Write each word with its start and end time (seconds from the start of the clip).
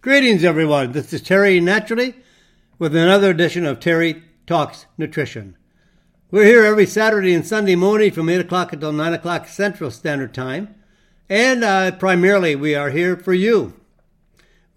Greetings, 0.00 0.44
everyone. 0.44 0.92
This 0.92 1.12
is 1.12 1.22
Terry 1.22 1.58
Naturally 1.58 2.14
with 2.78 2.94
another 2.94 3.30
edition 3.30 3.66
of 3.66 3.80
Terry 3.80 4.22
Talks 4.46 4.86
Nutrition. 4.96 5.56
We're 6.30 6.44
here 6.44 6.64
every 6.64 6.86
Saturday 6.86 7.34
and 7.34 7.44
Sunday 7.44 7.74
morning 7.74 8.12
from 8.12 8.28
8 8.28 8.38
o'clock 8.38 8.72
until 8.72 8.92
9 8.92 9.12
o'clock 9.12 9.48
Central 9.48 9.90
Standard 9.90 10.32
Time. 10.32 10.76
And 11.28 11.64
uh, 11.64 11.90
primarily, 11.90 12.54
we 12.54 12.76
are 12.76 12.90
here 12.90 13.16
for 13.16 13.34
you. 13.34 13.74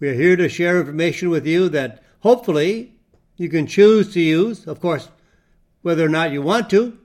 We 0.00 0.08
are 0.08 0.14
here 0.14 0.34
to 0.34 0.48
share 0.48 0.80
information 0.80 1.30
with 1.30 1.46
you 1.46 1.68
that 1.68 2.02
hopefully 2.22 2.96
you 3.36 3.48
can 3.48 3.68
choose 3.68 4.12
to 4.14 4.20
use, 4.20 4.66
of 4.66 4.80
course, 4.80 5.08
whether 5.82 6.04
or 6.04 6.08
not 6.08 6.32
you 6.32 6.42
want 6.42 6.68
to. 6.70 6.98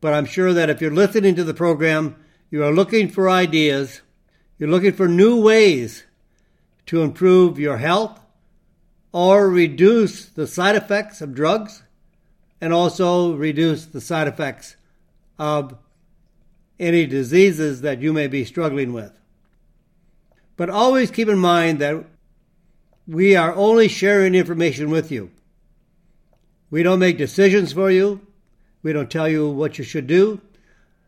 But 0.00 0.12
I'm 0.12 0.26
sure 0.26 0.52
that 0.52 0.70
if 0.70 0.80
you're 0.80 0.90
listening 0.90 1.36
to 1.36 1.44
the 1.44 1.54
program, 1.54 2.16
you 2.50 2.64
are 2.64 2.72
looking 2.72 3.08
for 3.08 3.30
ideas, 3.30 4.00
you're 4.58 4.68
looking 4.68 4.92
for 4.92 5.06
new 5.06 5.40
ways 5.40 6.02
to 6.86 7.02
improve 7.02 7.58
your 7.58 7.78
health 7.78 8.20
or 9.12 9.48
reduce 9.48 10.26
the 10.26 10.46
side 10.46 10.76
effects 10.76 11.20
of 11.20 11.34
drugs 11.34 11.82
and 12.60 12.72
also 12.72 13.34
reduce 13.34 13.86
the 13.86 14.00
side 14.00 14.28
effects 14.28 14.76
of 15.38 15.76
any 16.78 17.06
diseases 17.06 17.82
that 17.82 18.00
you 18.00 18.12
may 18.12 18.26
be 18.26 18.44
struggling 18.44 18.92
with. 18.92 19.12
But 20.56 20.70
always 20.70 21.10
keep 21.10 21.28
in 21.28 21.38
mind 21.38 21.78
that 21.80 22.04
we 23.06 23.36
are 23.36 23.54
only 23.54 23.88
sharing 23.88 24.34
information 24.34 24.90
with 24.90 25.10
you. 25.12 25.30
We 26.70 26.82
don't 26.82 26.98
make 26.98 27.18
decisions 27.18 27.72
for 27.72 27.90
you. 27.90 28.26
We 28.82 28.92
don't 28.92 29.10
tell 29.10 29.28
you 29.28 29.48
what 29.48 29.78
you 29.78 29.84
should 29.84 30.06
do. 30.06 30.40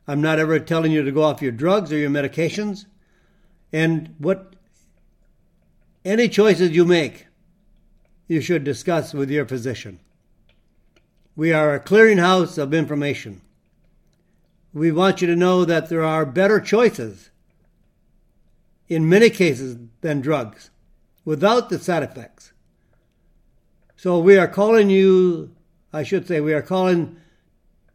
I'm 0.07 0.21
not 0.21 0.38
ever 0.38 0.59
telling 0.61 0.93
you 0.93 1.02
to 1.02 1.13
go 1.13 1.23
off 1.23 1.43
your 1.43 1.52
drugs 1.52 1.93
or 1.93 1.97
your 1.97 2.11
medications. 2.11 2.87
And 3.73 4.15
what 4.19 4.55
any 6.06 6.28
choices 6.28 6.70
you 6.70 6.84
make, 6.84 7.27
you 8.28 8.41
should 8.41 8.62
discuss 8.62 9.12
with 9.12 9.28
your 9.28 9.45
physician. 9.45 9.99
We 11.35 11.52
are 11.52 11.74
a 11.74 11.80
clearinghouse 11.80 12.59
of 12.59 12.73
information. 12.73 13.43
We 14.73 14.93
want 14.93 15.21
you 15.21 15.26
to 15.26 15.37
know 15.37 15.65
that 15.65 15.88
there 15.88 16.04
are 16.04 16.24
better 16.24 16.60
choices 16.60 17.30
in 18.88 19.09
many 19.09 19.30
cases 19.30 19.79
than 20.01 20.21
drugs 20.21 20.71
without 21.24 21.71
the 21.71 21.79
side 21.79 22.04
effects. 22.04 22.52
So 23.96 24.20
we 24.20 24.38
are 24.38 24.46
calling 24.46 24.91
you, 24.91 25.57
I 25.93 26.04
should 26.04 26.29
say, 26.29 26.41
we 26.41 26.54
are 26.54 26.63
calling 26.63 27.16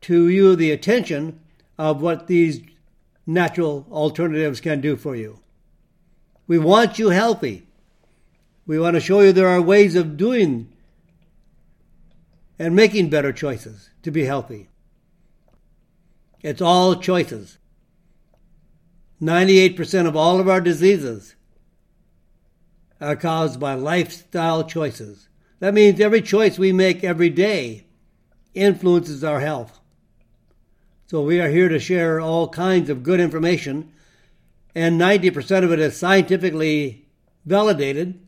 to 0.01 0.27
you 0.27 0.57
the 0.57 0.71
attention 0.71 1.39
of 1.77 2.01
what 2.01 2.27
these 2.27 2.61
natural 3.25 3.87
alternatives 3.89 4.59
can 4.59 4.81
do 4.81 4.97
for 4.97 5.15
you. 5.15 5.39
We 6.45 6.57
want 6.57 6.99
you 6.99 7.09
healthy. 7.09 7.67
We 8.65 8.79
want 8.79 8.95
to 8.95 8.99
show 8.99 9.21
you 9.21 9.31
there 9.31 9.47
are 9.47 9.61
ways 9.61 9.95
of 9.95 10.17
doing 10.17 10.71
and 12.59 12.75
making 12.75 13.09
better 13.09 13.33
choices 13.33 13.89
to 14.03 14.11
be 14.11 14.25
healthy. 14.25 14.69
It's 16.41 16.61
all 16.61 16.95
choices. 16.95 17.57
98% 19.21 20.07
of 20.07 20.15
all 20.15 20.39
of 20.39 20.47
our 20.47 20.61
diseases 20.61 21.35
are 22.99 23.15
caused 23.15 23.59
by 23.59 23.73
lifestyle 23.73 24.63
choices. 24.63 25.27
That 25.59 25.73
means 25.73 25.99
every 25.99 26.21
choice 26.21 26.57
we 26.57 26.71
make 26.71 27.03
every 27.03 27.29
day 27.29 27.85
influences 28.53 29.23
our 29.23 29.39
health. 29.39 29.79
So 31.07 31.21
we 31.21 31.41
are 31.41 31.49
here 31.49 31.67
to 31.67 31.79
share 31.79 32.21
all 32.21 32.47
kinds 32.47 32.89
of 32.89 33.03
good 33.03 33.19
information, 33.19 33.91
and 34.73 35.01
90% 35.01 35.63
of 35.63 35.71
it 35.71 35.79
is 35.79 35.97
scientifically 35.97 37.07
validated 37.45 38.20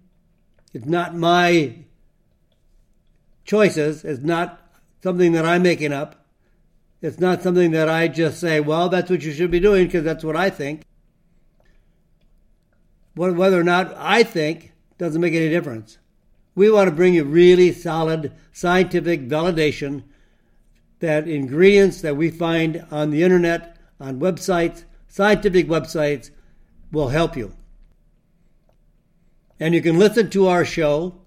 it's 0.74 0.86
not 0.86 1.16
my 1.16 1.76
choices. 3.46 4.04
It's 4.04 4.24
not 4.24 4.60
something 5.02 5.34
that 5.34 5.46
I'm 5.46 5.62
making 5.62 5.94
up. 5.94 6.26
It's 7.02 7.20
not 7.20 7.44
something 7.44 7.72
that 7.72 7.90
I 7.90 8.08
just 8.08 8.40
say, 8.40 8.59
well, 8.59 8.90
that's 8.90 9.09
what 9.09 9.24
you 9.24 9.34
should 9.34 9.52
be 9.52 9.59
doing 9.59 9.86
because 9.86 10.03
that's 10.03 10.24
what 10.24 10.36
I 10.36 10.50
think. 10.50 10.84
Whether 13.16 13.59
or 13.59 13.64
not 13.64 13.94
I 13.97 14.24
think 14.24 14.72
doesn't 14.97 15.22
make 15.22 15.34
any 15.34 15.50
difference. 15.50 16.00
We 16.56 16.72
want 16.72 16.88
to 16.88 16.96
bring 16.96 17.14
you 17.14 17.24
really 17.24 17.72
solid 17.72 18.31
scientific 18.52 19.28
validation 19.28 20.03
that 21.00 21.28
ingredients 21.28 22.02
that 22.02 22.16
we 22.16 22.31
find 22.31 22.86
on 22.90 23.09
the 23.09 23.24
internet, 23.24 23.78
on 24.00 24.20
websites, 24.20 24.86
scientific 25.08 25.68
websites, 25.68 26.30
will 26.92 27.09
help 27.09 27.36
you. 27.36 27.53
And 29.63 29.74
you 29.74 29.81
can 29.81 29.97
listen 29.97 30.29
to 30.31 30.50
our 30.50 30.66
show 30.66 31.22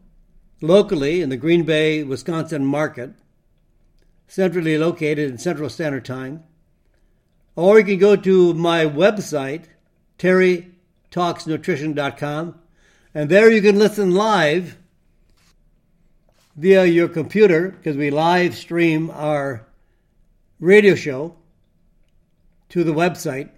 locally 0.60 1.22
in 1.22 1.30
the 1.30 1.38
Green 1.38 1.64
Bay, 1.64 2.02
Wisconsin 2.02 2.66
market, 2.66 3.12
centrally 4.28 4.76
located 4.76 5.30
in 5.30 5.38
Central 5.38 5.70
Standard 5.70 6.04
Time. 6.04 6.44
Or 7.54 7.78
you 7.78 7.84
can 7.86 7.98
go 7.98 8.14
to 8.14 8.52
my 8.52 8.84
website, 8.84 9.64
terrytalksnutrition.com, 10.18 12.58
and 13.14 13.30
there 13.30 13.50
you 13.50 13.62
can 13.62 13.78
listen 13.78 14.10
live 14.10 14.76
via 16.56 16.84
your 16.84 17.08
computer 17.08 17.70
because 17.70 17.96
we 17.96 18.10
live 18.10 18.54
stream 18.54 19.10
our 19.12 19.66
radio 20.60 20.94
show 20.94 21.34
to 22.68 22.84
the 22.84 22.92
website. 22.92 23.48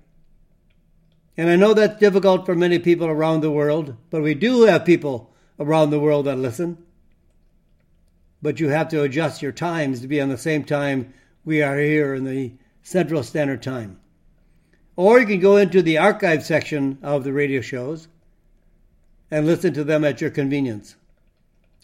And 1.38 1.48
I 1.48 1.54
know 1.54 1.72
that's 1.72 2.00
difficult 2.00 2.44
for 2.44 2.56
many 2.56 2.80
people 2.80 3.06
around 3.06 3.42
the 3.42 3.50
world, 3.50 3.96
but 4.10 4.22
we 4.22 4.34
do 4.34 4.64
have 4.64 4.84
people 4.84 5.32
around 5.60 5.90
the 5.90 6.00
world 6.00 6.26
that 6.26 6.36
listen. 6.36 6.78
But 8.42 8.58
you 8.58 8.70
have 8.70 8.88
to 8.88 9.02
adjust 9.02 9.40
your 9.40 9.52
times 9.52 10.00
to 10.00 10.08
be 10.08 10.20
on 10.20 10.30
the 10.30 10.36
same 10.36 10.64
time 10.64 11.14
we 11.44 11.62
are 11.62 11.78
here 11.78 12.12
in 12.12 12.24
the 12.24 12.54
Central 12.82 13.22
Standard 13.22 13.62
Time. 13.62 14.00
Or 14.96 15.20
you 15.20 15.26
can 15.26 15.38
go 15.38 15.58
into 15.58 15.80
the 15.80 15.98
archive 15.98 16.44
section 16.44 16.98
of 17.04 17.22
the 17.22 17.32
radio 17.32 17.60
shows 17.60 18.08
and 19.30 19.46
listen 19.46 19.72
to 19.74 19.84
them 19.84 20.04
at 20.04 20.20
your 20.20 20.30
convenience. 20.30 20.96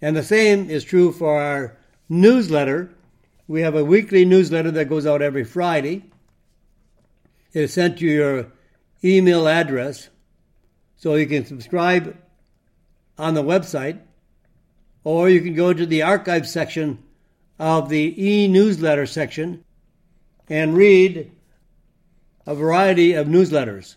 And 0.02 0.16
the 0.16 0.24
same 0.24 0.68
is 0.68 0.82
true 0.82 1.12
for 1.12 1.40
our 1.40 1.76
newsletter. 2.08 2.90
We 3.46 3.60
have 3.60 3.76
a 3.76 3.84
weekly 3.84 4.24
newsletter 4.24 4.72
that 4.72 4.88
goes 4.88 5.06
out 5.06 5.22
every 5.22 5.44
Friday. 5.44 6.06
It 7.52 7.62
is 7.62 7.72
sent 7.72 7.98
to 7.98 8.06
your 8.06 8.48
email 9.04 9.46
address 9.46 10.08
so 10.96 11.14
you 11.14 11.26
can 11.26 11.44
subscribe 11.44 12.16
on 13.18 13.34
the 13.34 13.42
website 13.42 14.00
or 15.04 15.28
you 15.28 15.40
can 15.40 15.54
go 15.54 15.72
to 15.72 15.84
the 15.84 16.02
archive 16.02 16.48
section 16.48 16.98
of 17.58 17.88
the 17.88 18.14
e 18.22 18.48
newsletter 18.48 19.06
section 19.06 19.62
and 20.48 20.74
read 20.74 21.30
a 22.46 22.54
variety 22.54 23.12
of 23.12 23.26
newsletters 23.26 23.96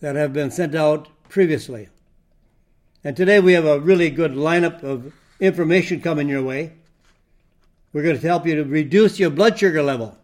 that 0.00 0.16
have 0.16 0.32
been 0.32 0.50
sent 0.50 0.74
out 0.74 1.08
previously. 1.28 1.88
And 3.02 3.16
today 3.16 3.40
we 3.40 3.52
have 3.52 3.64
a 3.64 3.80
really 3.80 4.10
good 4.10 4.32
lineup 4.32 4.82
of 4.82 5.12
information 5.40 6.00
coming 6.00 6.28
your 6.28 6.42
way. 6.42 6.74
We're 7.92 8.02
going 8.02 8.18
to 8.18 8.26
help 8.26 8.46
you 8.46 8.56
to 8.56 8.64
reduce 8.64 9.18
your 9.18 9.30
blood 9.30 9.58
sugar 9.58 9.82
level. 9.82 10.18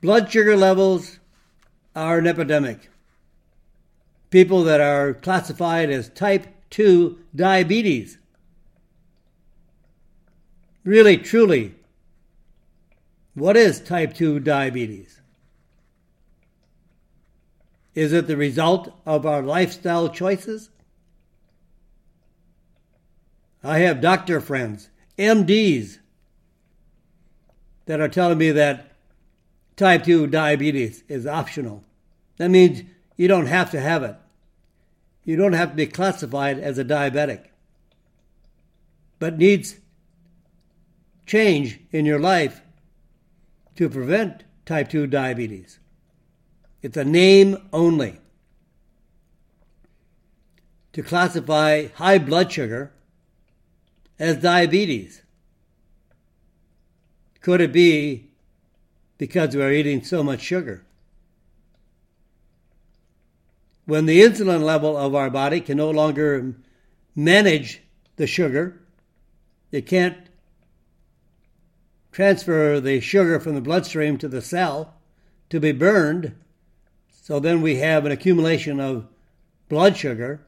Blood 0.00 0.30
sugar 0.30 0.56
levels 0.56 1.18
are 1.96 2.18
an 2.18 2.26
epidemic. 2.26 2.90
People 4.30 4.62
that 4.64 4.80
are 4.80 5.14
classified 5.14 5.90
as 5.90 6.10
type 6.10 6.46
2 6.70 7.18
diabetes. 7.34 8.18
Really, 10.84 11.16
truly, 11.16 11.74
what 13.34 13.56
is 13.56 13.80
type 13.80 14.14
2 14.14 14.40
diabetes? 14.40 15.20
Is 17.94 18.12
it 18.12 18.26
the 18.26 18.36
result 18.36 18.92
of 19.06 19.24
our 19.24 19.42
lifestyle 19.42 20.10
choices? 20.10 20.68
I 23.64 23.78
have 23.78 24.02
doctor 24.02 24.40
friends, 24.40 24.90
MDs, 25.18 25.98
that 27.86 28.00
are 28.00 28.08
telling 28.08 28.38
me 28.38 28.50
that 28.50 28.92
type 29.76 30.04
2 30.04 30.26
diabetes 30.26 31.04
is 31.08 31.26
optional. 31.26 31.85
That 32.36 32.50
means 32.50 32.82
you 33.16 33.28
don't 33.28 33.46
have 33.46 33.70
to 33.70 33.80
have 33.80 34.02
it. 34.02 34.16
You 35.24 35.36
don't 35.36 35.54
have 35.54 35.70
to 35.70 35.76
be 35.76 35.86
classified 35.86 36.58
as 36.58 36.78
a 36.78 36.84
diabetic. 36.84 37.46
But 39.18 39.38
needs 39.38 39.76
change 41.26 41.80
in 41.90 42.06
your 42.06 42.20
life 42.20 42.62
to 43.76 43.88
prevent 43.88 44.44
type 44.64 44.88
2 44.88 45.06
diabetes. 45.08 45.78
It's 46.82 46.96
a 46.96 47.04
name 47.04 47.56
only. 47.72 48.20
To 50.92 51.02
classify 51.02 51.88
high 51.94 52.18
blood 52.18 52.52
sugar 52.52 52.92
as 54.18 54.36
diabetes. 54.36 55.22
Could 57.40 57.60
it 57.60 57.72
be 57.72 58.30
because 59.18 59.54
we're 59.54 59.72
eating 59.72 60.02
so 60.02 60.22
much 60.22 60.40
sugar? 60.40 60.85
When 63.86 64.06
the 64.06 64.20
insulin 64.20 64.62
level 64.62 64.96
of 64.96 65.14
our 65.14 65.30
body 65.30 65.60
can 65.60 65.78
no 65.78 65.90
longer 65.90 66.54
manage 67.14 67.82
the 68.16 68.26
sugar, 68.26 68.80
it 69.70 69.86
can't 69.86 70.28
transfer 72.12 72.80
the 72.80 73.00
sugar 73.00 73.38
from 73.38 73.54
the 73.54 73.60
bloodstream 73.60 74.18
to 74.18 74.28
the 74.28 74.42
cell 74.42 74.94
to 75.50 75.60
be 75.60 75.72
burned. 75.72 76.34
So 77.10 77.38
then 77.38 77.62
we 77.62 77.76
have 77.76 78.04
an 78.04 78.12
accumulation 78.12 78.80
of 78.80 79.06
blood 79.68 79.96
sugar 79.96 80.40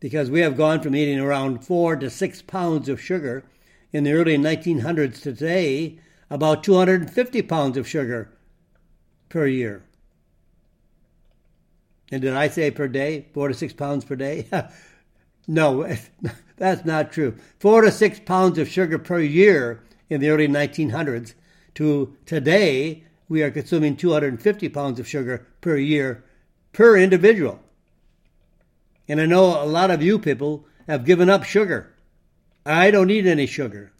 because 0.00 0.30
we 0.30 0.40
have 0.40 0.56
gone 0.56 0.80
from 0.80 0.94
eating 0.94 1.18
around 1.18 1.64
four 1.64 1.96
to 1.96 2.10
six 2.10 2.42
pounds 2.42 2.88
of 2.88 3.00
sugar 3.00 3.44
in 3.92 4.04
the 4.04 4.12
early 4.12 4.36
1900s 4.36 5.14
to 5.14 5.34
today, 5.34 5.98
about 6.30 6.64
250 6.64 7.42
pounds 7.42 7.76
of 7.76 7.88
sugar 7.88 8.30
per 9.28 9.46
year. 9.46 9.82
And 12.10 12.22
did 12.22 12.34
I 12.34 12.48
say 12.48 12.70
per 12.70 12.88
day? 12.88 13.26
Four 13.32 13.48
to 13.48 13.54
six 13.54 13.72
pounds 13.72 14.04
per 14.04 14.16
day? 14.16 14.48
no, 15.48 15.88
that's 16.56 16.84
not 16.84 17.12
true. 17.12 17.36
Four 17.58 17.82
to 17.82 17.90
six 17.90 18.20
pounds 18.20 18.58
of 18.58 18.68
sugar 18.68 18.98
per 18.98 19.20
year 19.20 19.82
in 20.10 20.20
the 20.20 20.28
early 20.28 20.48
1900s 20.48 21.34
to 21.74 22.16
today, 22.24 23.04
we 23.28 23.42
are 23.42 23.50
consuming 23.50 23.96
250 23.96 24.68
pounds 24.68 25.00
of 25.00 25.08
sugar 25.08 25.46
per 25.60 25.76
year 25.76 26.24
per 26.72 26.96
individual. 26.96 27.60
And 29.08 29.20
I 29.20 29.26
know 29.26 29.62
a 29.62 29.66
lot 29.66 29.90
of 29.90 30.02
you 30.02 30.18
people 30.18 30.66
have 30.86 31.04
given 31.04 31.28
up 31.28 31.44
sugar. 31.44 31.92
I 32.64 32.90
don't 32.90 33.08
need 33.08 33.26
any 33.26 33.46
sugar. 33.46 33.92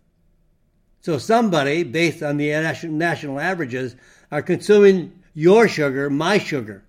So 1.00 1.18
somebody, 1.18 1.82
based 1.82 2.22
on 2.22 2.38
the 2.38 2.50
national 2.84 3.38
averages, 3.38 3.94
are 4.30 4.40
consuming 4.40 5.20
your 5.34 5.68
sugar, 5.68 6.08
my 6.08 6.38
sugar. 6.38 6.82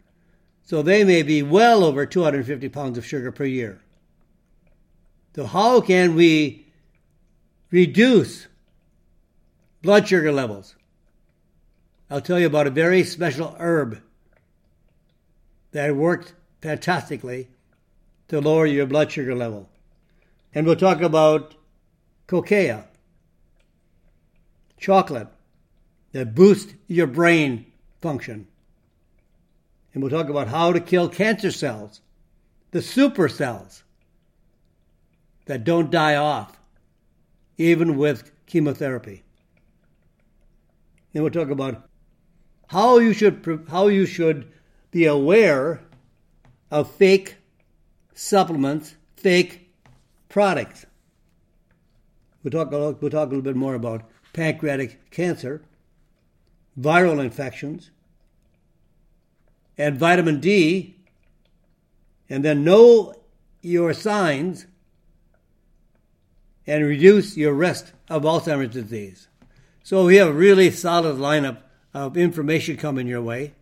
So 0.65 0.81
they 0.81 1.03
may 1.03 1.21
be 1.21 1.43
well 1.43 1.83
over 1.83 2.07
250 2.07 2.69
pounds 2.69 2.97
of 2.97 3.05
sugar 3.05 3.31
per 3.31 3.45
year. 3.45 3.81
So 5.35 5.45
how 5.45 5.79
can 5.79 6.15
we 6.15 6.65
reduce 7.69 8.47
blood 9.83 10.07
sugar 10.07 10.31
levels? 10.31 10.75
I'll 12.09 12.21
tell 12.21 12.39
you 12.39 12.47
about 12.47 12.67
a 12.67 12.71
very 12.71 13.03
special 13.03 13.55
herb 13.59 14.01
that 15.71 15.95
worked 15.95 16.33
fantastically 16.61 17.47
to 18.29 18.41
lower 18.41 18.65
your 18.65 18.87
blood 18.87 19.11
sugar 19.11 19.35
level. 19.35 19.69
And 20.53 20.65
we'll 20.65 20.77
talk 20.77 21.01
about 21.01 21.53
cocoa, 22.25 22.85
chocolate, 24.79 25.27
that 26.13 26.33
boosts 26.33 26.73
your 26.87 27.07
brain 27.07 27.71
function. 28.01 28.47
And 29.95 30.03
we'll 30.03 30.11
talk 30.11 30.29
about 30.29 30.49
how 30.49 30.73
to 30.73 30.81
kill 30.81 31.07
cancer 31.07 31.51
cells, 31.51 32.01
the 32.71 32.81
super 32.81 33.29
cells 33.29 33.83
that 35.45 35.63
don't 35.63 35.89
die 35.89 36.17
off, 36.17 36.59
even 37.57 37.95
with 37.95 38.29
chemotherapy. 38.45 39.23
And 41.13 41.23
we'll 41.23 41.31
talk 41.31 41.49
about 41.49 41.87
how 42.67 42.97
you 42.97 43.13
should 43.13 43.65
how 43.69 43.87
you 43.87 44.05
should 44.05 44.51
be 44.91 45.05
aware 45.05 45.79
of 46.69 46.91
fake 46.91 47.37
supplements, 48.13 48.95
fake 49.15 49.71
products. 50.27 50.85
We'll 52.43 52.51
talk, 52.51 52.69
we'll 52.69 52.93
talk 53.09 53.27
a 53.27 53.29
little 53.29 53.41
bit 53.41 53.55
more 53.55 53.75
about 53.75 54.03
pancreatic 54.33 55.09
cancer, 55.09 55.61
viral 56.77 57.23
infections, 57.23 57.91
and 59.77 59.97
vitamin 59.97 60.39
D, 60.39 60.95
and 62.29 62.43
then 62.43 62.63
know 62.63 63.13
your 63.61 63.93
signs 63.93 64.65
and 66.67 66.83
reduce 66.83 67.37
your 67.37 67.53
risk 67.53 67.93
of 68.09 68.23
Alzheimer's 68.23 68.73
disease. 68.73 69.27
So 69.83 70.05
we 70.05 70.15
have 70.15 70.29
a 70.29 70.33
really 70.33 70.71
solid 70.71 71.17
lineup 71.17 71.59
of 71.93 72.17
information 72.17 72.77
coming 72.77 73.07
your 73.07 73.21
way. 73.21 73.53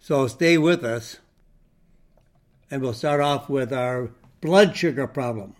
So 0.00 0.26
stay 0.26 0.58
with 0.58 0.84
us 0.84 1.18
and 2.70 2.82
we'll 2.82 2.92
start 2.92 3.20
off 3.20 3.48
with 3.48 3.72
our 3.72 4.10
blood 4.40 4.76
sugar 4.76 5.06
problem. 5.06 5.54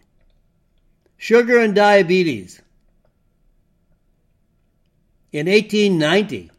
Sugar 1.16 1.58
and 1.58 1.74
diabetes. 1.74 2.60
In 5.32 5.46
1890, 5.46 6.50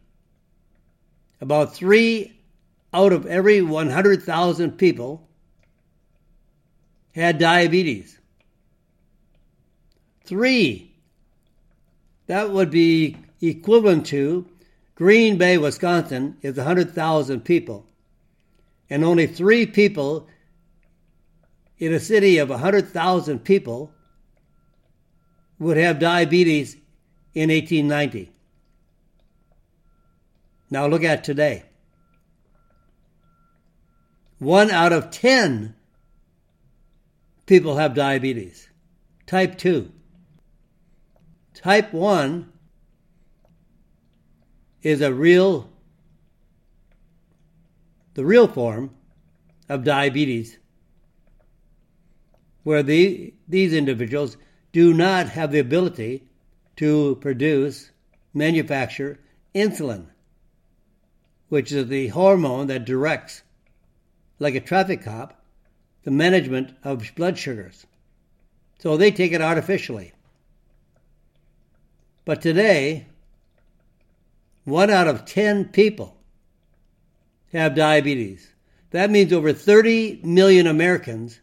about 1.41 1.75
three 1.75 2.39
out 2.93 3.11
of 3.11 3.25
every 3.25 3.61
100,000 3.61 4.71
people 4.77 5.27
had 7.13 7.37
diabetes. 7.37 8.17
Three. 10.23 10.91
That 12.27 12.51
would 12.51 12.71
be 12.71 13.17
equivalent 13.41 14.05
to 14.07 14.47
Green 14.95 15.37
Bay, 15.37 15.57
Wisconsin 15.57 16.37
is 16.41 16.55
100,000 16.55 17.41
people, 17.41 17.85
and 18.89 19.03
only 19.03 19.27
three 19.27 19.65
people 19.65 20.27
in 21.77 21.93
a 21.93 21.99
city 21.99 22.37
of 22.37 22.49
100,000 22.49 23.39
people 23.39 23.91
would 25.59 25.75
have 25.75 25.99
diabetes 25.99 26.75
in 27.33 27.49
1890. 27.49 28.31
Now 30.75 30.87
look 30.87 31.05
at 31.05 31.23
today. 31.23 31.63
One 34.39 34.69
out 34.69 34.91
of 34.91 35.09
10 35.09 35.73
people 37.45 37.77
have 37.77 37.93
diabetes. 37.93 38.67
Type 39.25 39.57
2. 39.57 39.89
Type 41.53 41.93
1 41.93 42.51
is 44.81 44.99
a 44.99 45.13
real, 45.13 45.69
the 48.15 48.25
real 48.25 48.49
form 48.49 48.93
of 49.69 49.85
diabetes 49.85 50.57
where 52.63 52.83
the, 52.83 53.33
these 53.47 53.71
individuals 53.71 54.35
do 54.73 54.93
not 54.93 55.29
have 55.29 55.53
the 55.53 55.59
ability 55.59 56.27
to 56.75 57.15
produce, 57.21 57.91
manufacture 58.33 59.21
insulin, 59.55 60.07
which 61.49 61.71
is 61.71 61.87
the 61.87 62.07
hormone 62.09 62.67
that 62.67 62.85
directs, 62.85 63.43
like 64.39 64.55
a 64.55 64.59
traffic 64.59 65.03
cop, 65.03 65.41
the 66.03 66.11
management 66.11 66.73
of 66.83 67.11
blood 67.15 67.37
sugars. 67.37 67.85
So 68.79 68.97
they 68.97 69.11
take 69.11 69.31
it 69.31 69.41
artificially. 69.41 70.13
But 72.25 72.41
today, 72.41 73.07
one 74.63 74.89
out 74.89 75.07
of 75.07 75.25
10 75.25 75.65
people 75.65 76.17
have 77.53 77.75
diabetes. 77.75 78.51
That 78.91 79.11
means 79.11 79.31
over 79.31 79.53
30 79.53 80.21
million 80.23 80.67
Americans 80.67 81.39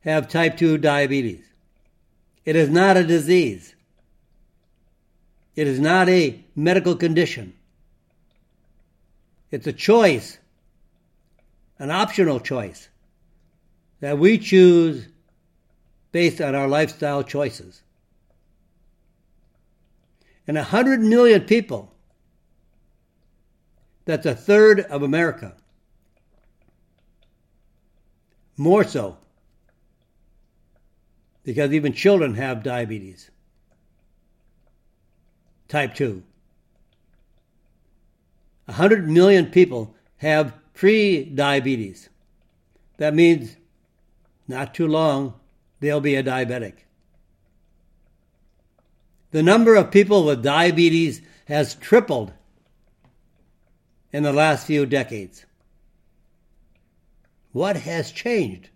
have 0.00 0.28
type 0.28 0.56
2 0.56 0.78
diabetes. 0.78 1.44
It 2.44 2.56
is 2.56 2.70
not 2.70 2.96
a 2.96 3.04
disease. 3.04 3.74
It 5.54 5.66
is 5.66 5.78
not 5.78 6.08
a 6.08 6.42
medical 6.56 6.96
condition. 6.96 7.54
It's 9.50 9.66
a 9.66 9.72
choice, 9.72 10.38
an 11.78 11.90
optional 11.90 12.40
choice 12.40 12.88
that 14.00 14.18
we 14.18 14.38
choose 14.38 15.08
based 16.10 16.40
on 16.40 16.54
our 16.54 16.68
lifestyle 16.68 17.22
choices. 17.22 17.82
And 20.46 20.56
100 20.56 21.00
million 21.00 21.42
people, 21.42 21.94
that's 24.04 24.26
a 24.26 24.34
third 24.34 24.80
of 24.80 25.02
America, 25.02 25.54
more 28.56 28.84
so, 28.84 29.18
because 31.44 31.72
even 31.72 31.92
children 31.92 32.34
have 32.34 32.62
diabetes. 32.62 33.30
Type 35.72 35.94
2. 35.94 36.22
100 38.66 39.08
million 39.08 39.46
people 39.46 39.94
have 40.18 40.52
pre 40.74 41.24
diabetes. 41.24 42.10
That 42.98 43.14
means 43.14 43.56
not 44.46 44.74
too 44.74 44.86
long, 44.86 45.32
they'll 45.80 46.02
be 46.02 46.14
a 46.14 46.22
diabetic. 46.22 46.74
The 49.30 49.42
number 49.42 49.74
of 49.74 49.90
people 49.90 50.26
with 50.26 50.42
diabetes 50.42 51.22
has 51.46 51.74
tripled 51.76 52.34
in 54.12 54.24
the 54.24 54.32
last 54.34 54.66
few 54.66 54.84
decades. 54.84 55.46
What 57.52 57.76
has 57.76 58.12
changed? 58.12 58.68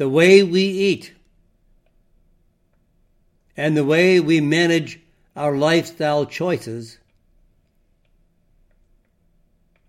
the 0.00 0.08
way 0.08 0.42
we 0.42 0.62
eat 0.62 1.12
and 3.60 3.76
the 3.76 3.84
way 3.84 4.18
we 4.18 4.40
manage 4.40 4.98
our 5.36 5.54
lifestyle 5.54 6.24
choices 6.24 6.96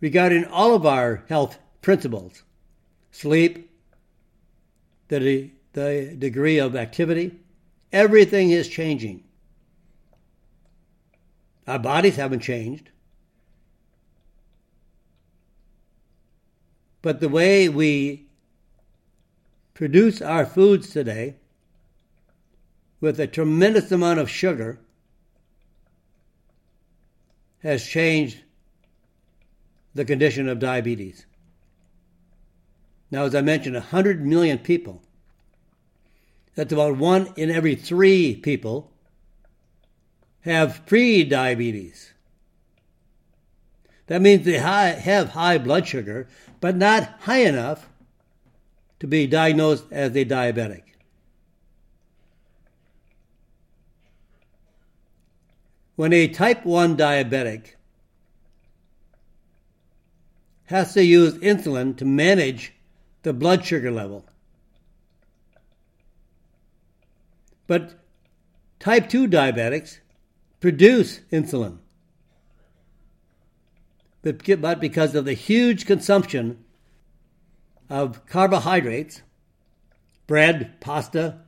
regarding 0.01 0.43
all 0.43 0.75
of 0.75 0.85
our 0.85 1.23
health 1.29 1.57
principles 1.81 2.43
sleep, 3.11 3.71
the, 5.07 5.49
the 5.71 6.13
degree 6.19 6.57
of 6.57 6.75
activity, 6.75 7.39
everything 7.93 8.49
is 8.51 8.67
changing. 8.67 9.23
Our 11.65 11.79
bodies 11.79 12.17
haven't 12.17 12.41
changed. 12.41 12.89
But 17.01 17.21
the 17.21 17.29
way 17.29 17.69
we 17.69 18.27
produce 19.73 20.21
our 20.21 20.45
foods 20.45 20.89
today 20.89 21.35
with 23.01 23.19
a 23.19 23.27
tremendous 23.27 23.91
amount 23.91 24.19
of 24.19 24.29
sugar 24.29 24.79
has 27.63 27.85
changed 27.85 28.39
the 29.93 30.05
condition 30.05 30.47
of 30.47 30.59
diabetes. 30.59 31.25
Now, 33.09 33.25
as 33.25 33.35
I 33.35 33.41
mentioned, 33.41 33.75
100 33.75 34.25
million 34.25 34.59
people. 34.59 35.01
That's 36.55 36.71
about 36.71 36.97
one 36.97 37.33
in 37.35 37.51
every 37.51 37.75
three 37.75 38.35
people 38.35 38.91
have 40.41 40.85
pre-diabetes. 40.85 42.13
That 44.07 44.21
means 44.21 44.45
they 44.45 44.57
have 44.57 45.29
high 45.29 45.57
blood 45.57 45.87
sugar, 45.87 46.27
but 46.59 46.75
not 46.75 47.21
high 47.21 47.41
enough 47.41 47.89
to 48.99 49.07
be 49.07 49.27
diagnosed 49.27 49.85
as 49.91 50.15
a 50.15 50.25
diabetic. 50.25 50.83
When 56.01 56.13
a 56.13 56.27
type 56.27 56.65
1 56.65 56.97
diabetic 56.97 57.75
has 60.63 60.95
to 60.95 61.05
use 61.05 61.35
insulin 61.35 61.95
to 61.97 62.05
manage 62.05 62.73
the 63.21 63.33
blood 63.33 63.63
sugar 63.63 63.91
level. 63.91 64.25
But 67.67 67.93
type 68.79 69.09
2 69.09 69.27
diabetics 69.27 69.99
produce 70.59 71.19
insulin. 71.31 71.77
But 74.23 74.79
because 74.79 75.13
of 75.13 75.25
the 75.25 75.33
huge 75.33 75.85
consumption 75.85 76.65
of 77.91 78.25
carbohydrates, 78.25 79.21
bread, 80.25 80.81
pasta, 80.81 81.41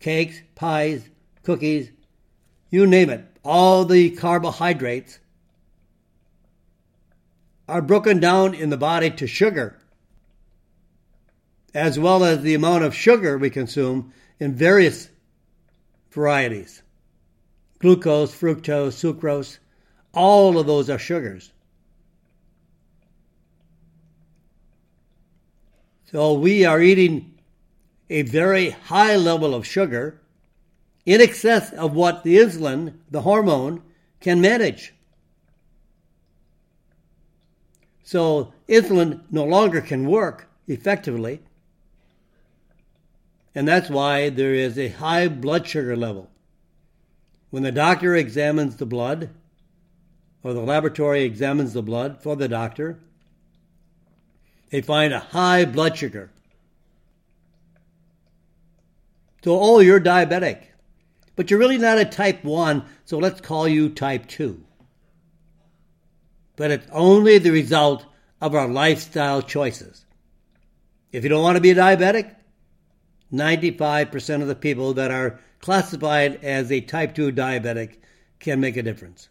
cakes, 0.00 0.40
pies, 0.54 1.10
cookies, 1.42 1.90
you 2.72 2.86
name 2.86 3.10
it, 3.10 3.24
all 3.44 3.84
the 3.84 4.10
carbohydrates 4.10 5.18
are 7.68 7.82
broken 7.82 8.18
down 8.18 8.54
in 8.54 8.70
the 8.70 8.78
body 8.78 9.10
to 9.10 9.26
sugar, 9.26 9.78
as 11.74 11.98
well 11.98 12.24
as 12.24 12.40
the 12.40 12.54
amount 12.54 12.82
of 12.82 12.94
sugar 12.94 13.36
we 13.36 13.50
consume 13.50 14.12
in 14.40 14.54
various 14.54 15.08
varieties 16.10 16.82
glucose, 17.78 18.32
fructose, 18.32 18.94
sucrose, 18.94 19.58
all 20.14 20.56
of 20.56 20.66
those 20.66 20.88
are 20.88 21.00
sugars. 21.00 21.52
So 26.06 26.34
we 26.34 26.64
are 26.64 26.80
eating 26.80 27.34
a 28.08 28.22
very 28.22 28.70
high 28.70 29.16
level 29.16 29.52
of 29.52 29.66
sugar 29.66 30.21
in 31.04 31.20
excess 31.20 31.72
of 31.72 31.94
what 31.94 32.22
the 32.22 32.36
insulin, 32.36 32.94
the 33.10 33.22
hormone, 33.22 33.82
can 34.20 34.40
manage. 34.40 34.94
So 38.04 38.52
insulin 38.68 39.22
no 39.30 39.44
longer 39.44 39.80
can 39.80 40.06
work 40.08 40.48
effectively. 40.68 41.40
And 43.54 43.66
that's 43.66 43.90
why 43.90 44.28
there 44.30 44.54
is 44.54 44.78
a 44.78 44.88
high 44.88 45.28
blood 45.28 45.66
sugar 45.66 45.96
level. 45.96 46.30
When 47.50 47.62
the 47.62 47.72
doctor 47.72 48.16
examines 48.16 48.76
the 48.76 48.86
blood, 48.86 49.28
or 50.42 50.54
the 50.54 50.60
laboratory 50.60 51.22
examines 51.22 51.72
the 51.72 51.82
blood 51.82 52.22
for 52.22 52.34
the 52.34 52.48
doctor, 52.48 52.98
they 54.70 54.80
find 54.80 55.12
a 55.12 55.18
high 55.18 55.64
blood 55.64 55.96
sugar. 55.96 56.30
So, 59.44 59.58
oh, 59.60 59.80
you're 59.80 60.00
diabetic. 60.00 60.71
But 61.42 61.50
you're 61.50 61.58
really 61.58 61.76
not 61.76 61.98
a 61.98 62.04
type 62.04 62.44
1, 62.44 62.84
so 63.04 63.18
let's 63.18 63.40
call 63.40 63.66
you 63.66 63.88
type 63.88 64.28
2. 64.28 64.62
But 66.54 66.70
it's 66.70 66.86
only 66.92 67.38
the 67.38 67.50
result 67.50 68.06
of 68.40 68.54
our 68.54 68.68
lifestyle 68.68 69.42
choices. 69.42 70.04
If 71.10 71.24
you 71.24 71.30
don't 71.30 71.42
want 71.42 71.56
to 71.56 71.60
be 71.60 71.72
a 71.72 71.74
diabetic, 71.74 72.36
95% 73.32 74.42
of 74.42 74.46
the 74.46 74.54
people 74.54 74.94
that 74.94 75.10
are 75.10 75.40
classified 75.58 76.44
as 76.44 76.70
a 76.70 76.80
type 76.80 77.12
2 77.12 77.32
diabetic 77.32 77.96
can 78.38 78.60
make 78.60 78.76
a 78.76 78.82
difference. 78.84 79.28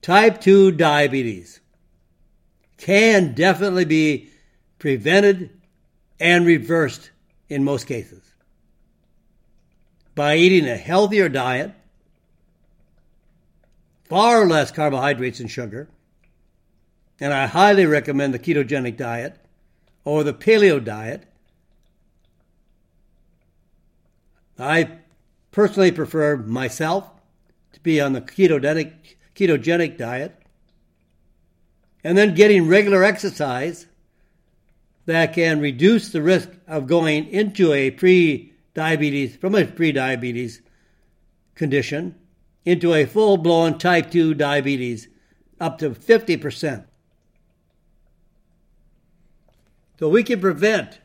Type 0.00 0.40
2 0.40 0.70
diabetes 0.70 1.58
can 2.76 3.34
definitely 3.34 3.84
be 3.84 4.28
prevented 4.78 5.50
and 6.20 6.46
reversed 6.46 7.10
in 7.48 7.64
most 7.64 7.88
cases 7.88 8.27
by 10.18 10.34
eating 10.34 10.68
a 10.68 10.76
healthier 10.76 11.28
diet, 11.28 11.72
far 14.08 14.44
less 14.44 14.72
carbohydrates 14.72 15.38
and 15.38 15.48
sugar, 15.48 15.88
and 17.20 17.32
I 17.32 17.46
highly 17.46 17.86
recommend 17.86 18.34
the 18.34 18.40
ketogenic 18.40 18.96
diet 18.96 19.36
or 20.04 20.24
the 20.24 20.34
paleo 20.34 20.84
diet. 20.84 21.22
I 24.58 24.98
personally 25.52 25.92
prefer 25.92 26.36
myself 26.36 27.08
to 27.74 27.80
be 27.80 28.00
on 28.00 28.12
the 28.12 28.20
ketogenic, 28.20 28.94
ketogenic 29.36 29.98
diet 29.98 30.34
and 32.02 32.18
then 32.18 32.34
getting 32.34 32.66
regular 32.66 33.04
exercise 33.04 33.86
that 35.06 35.32
can 35.32 35.60
reduce 35.60 36.10
the 36.10 36.22
risk 36.22 36.50
of 36.66 36.88
going 36.88 37.28
into 37.28 37.72
a 37.72 37.92
pre 37.92 38.52
diabetes 38.78 39.34
from 39.34 39.56
a 39.56 39.64
pre-diabetes 39.64 40.62
condition 41.56 42.14
into 42.64 42.94
a 42.94 43.04
full-blown 43.04 43.76
type 43.76 44.08
2 44.08 44.34
diabetes 44.34 45.08
up 45.58 45.78
to 45.78 45.90
50%. 45.90 46.84
So 49.98 50.08
we 50.08 50.22
can 50.22 50.40
prevent 50.40 51.00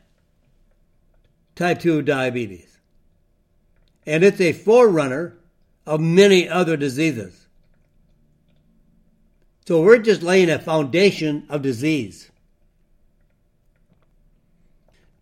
type 1.56 1.80
2 1.80 2.02
diabetes. 2.02 2.78
And 4.06 4.22
it's 4.22 4.40
a 4.40 4.52
forerunner 4.52 5.36
of 5.84 5.98
many 5.98 6.48
other 6.48 6.76
diseases. 6.76 7.48
So 9.66 9.82
we're 9.82 9.98
just 9.98 10.22
laying 10.22 10.48
a 10.48 10.60
foundation 10.60 11.44
of 11.48 11.62
disease. 11.62 12.30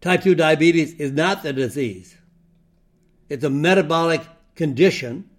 Type 0.03 0.23
2 0.23 0.35
diabetes 0.35 0.93
is 0.97 1.13
not 1.13 1.43
the 1.43 1.55
disease. 1.55 2.19
It's 3.33 3.45
a 3.45 3.49
metabolic 3.49 4.21
condition, 4.55 5.31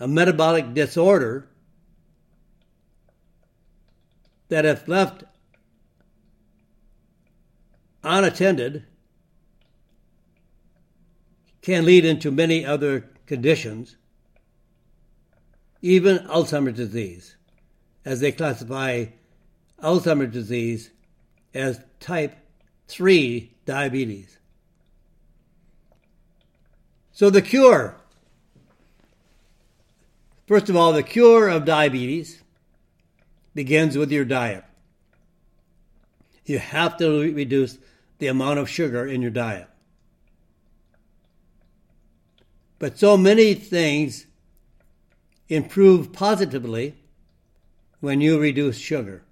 a 0.00 0.08
metabolic 0.08 0.72
disorder 0.72 1.46
that, 4.48 4.64
if 4.64 4.88
left 4.88 5.24
unattended, 8.02 8.86
can 11.60 11.84
lead 11.84 12.06
into 12.06 12.30
many 12.30 12.64
other 12.64 13.10
conditions, 13.26 13.98
even 15.82 16.16
Alzheimer's 16.20 16.78
disease, 16.78 17.36
as 18.06 18.20
they 18.20 18.32
classify 18.32 19.04
Alzheimer's 19.82 20.32
disease 20.32 20.88
as 21.52 21.82
type 22.00 22.34
3 22.86 23.52
diabetes. 23.66 24.37
So, 27.18 27.30
the 27.30 27.42
cure. 27.42 27.96
First 30.46 30.68
of 30.68 30.76
all, 30.76 30.92
the 30.92 31.02
cure 31.02 31.48
of 31.48 31.64
diabetes 31.64 32.44
begins 33.56 33.98
with 33.98 34.12
your 34.12 34.24
diet. 34.24 34.62
You 36.46 36.60
have 36.60 36.96
to 36.98 37.34
reduce 37.34 37.78
the 38.20 38.28
amount 38.28 38.60
of 38.60 38.70
sugar 38.70 39.04
in 39.04 39.20
your 39.20 39.32
diet. 39.32 39.66
But 42.78 43.00
so 43.00 43.16
many 43.16 43.52
things 43.52 44.26
improve 45.48 46.12
positively 46.12 46.94
when 47.98 48.20
you 48.20 48.38
reduce 48.38 48.78
sugar. 48.78 49.24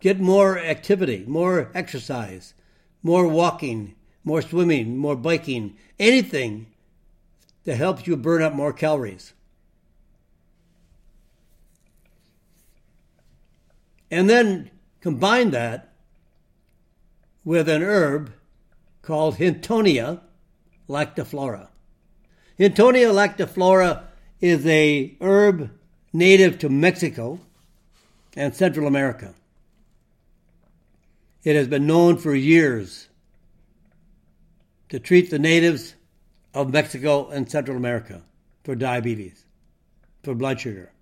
Get 0.00 0.20
more 0.20 0.58
activity, 0.58 1.24
more 1.26 1.70
exercise, 1.74 2.52
more 3.02 3.26
walking, 3.26 3.94
more 4.24 4.42
swimming, 4.42 4.96
more 4.96 5.16
biking, 5.16 5.76
anything 5.98 6.66
that 7.64 7.76
helps 7.76 8.06
you 8.06 8.16
burn 8.16 8.42
up 8.42 8.54
more 8.54 8.72
calories. 8.72 9.32
And 14.10 14.28
then 14.28 14.70
combine 15.00 15.50
that 15.50 15.92
with 17.44 17.68
an 17.68 17.82
herb 17.82 18.32
called 19.02 19.36
Hintonia 19.36 20.20
lactiflora. 20.88 21.68
Hintonia 22.58 23.12
lactiflora 23.12 24.04
is 24.40 24.66
a 24.66 25.16
herb 25.20 25.70
native 26.12 26.58
to 26.60 26.68
Mexico 26.68 27.40
and 28.36 28.54
Central 28.54 28.86
America. 28.86 29.34
It 31.42 31.56
has 31.56 31.68
been 31.68 31.86
known 31.86 32.16
for 32.16 32.34
years 32.34 33.08
to 34.88 34.98
treat 34.98 35.30
the 35.30 35.38
natives 35.38 35.94
of 36.52 36.72
Mexico 36.72 37.28
and 37.28 37.50
Central 37.50 37.76
America 37.76 38.22
for 38.62 38.74
diabetes, 38.74 39.44
for 40.22 40.34
blood 40.34 40.60
sugar. 40.60 40.92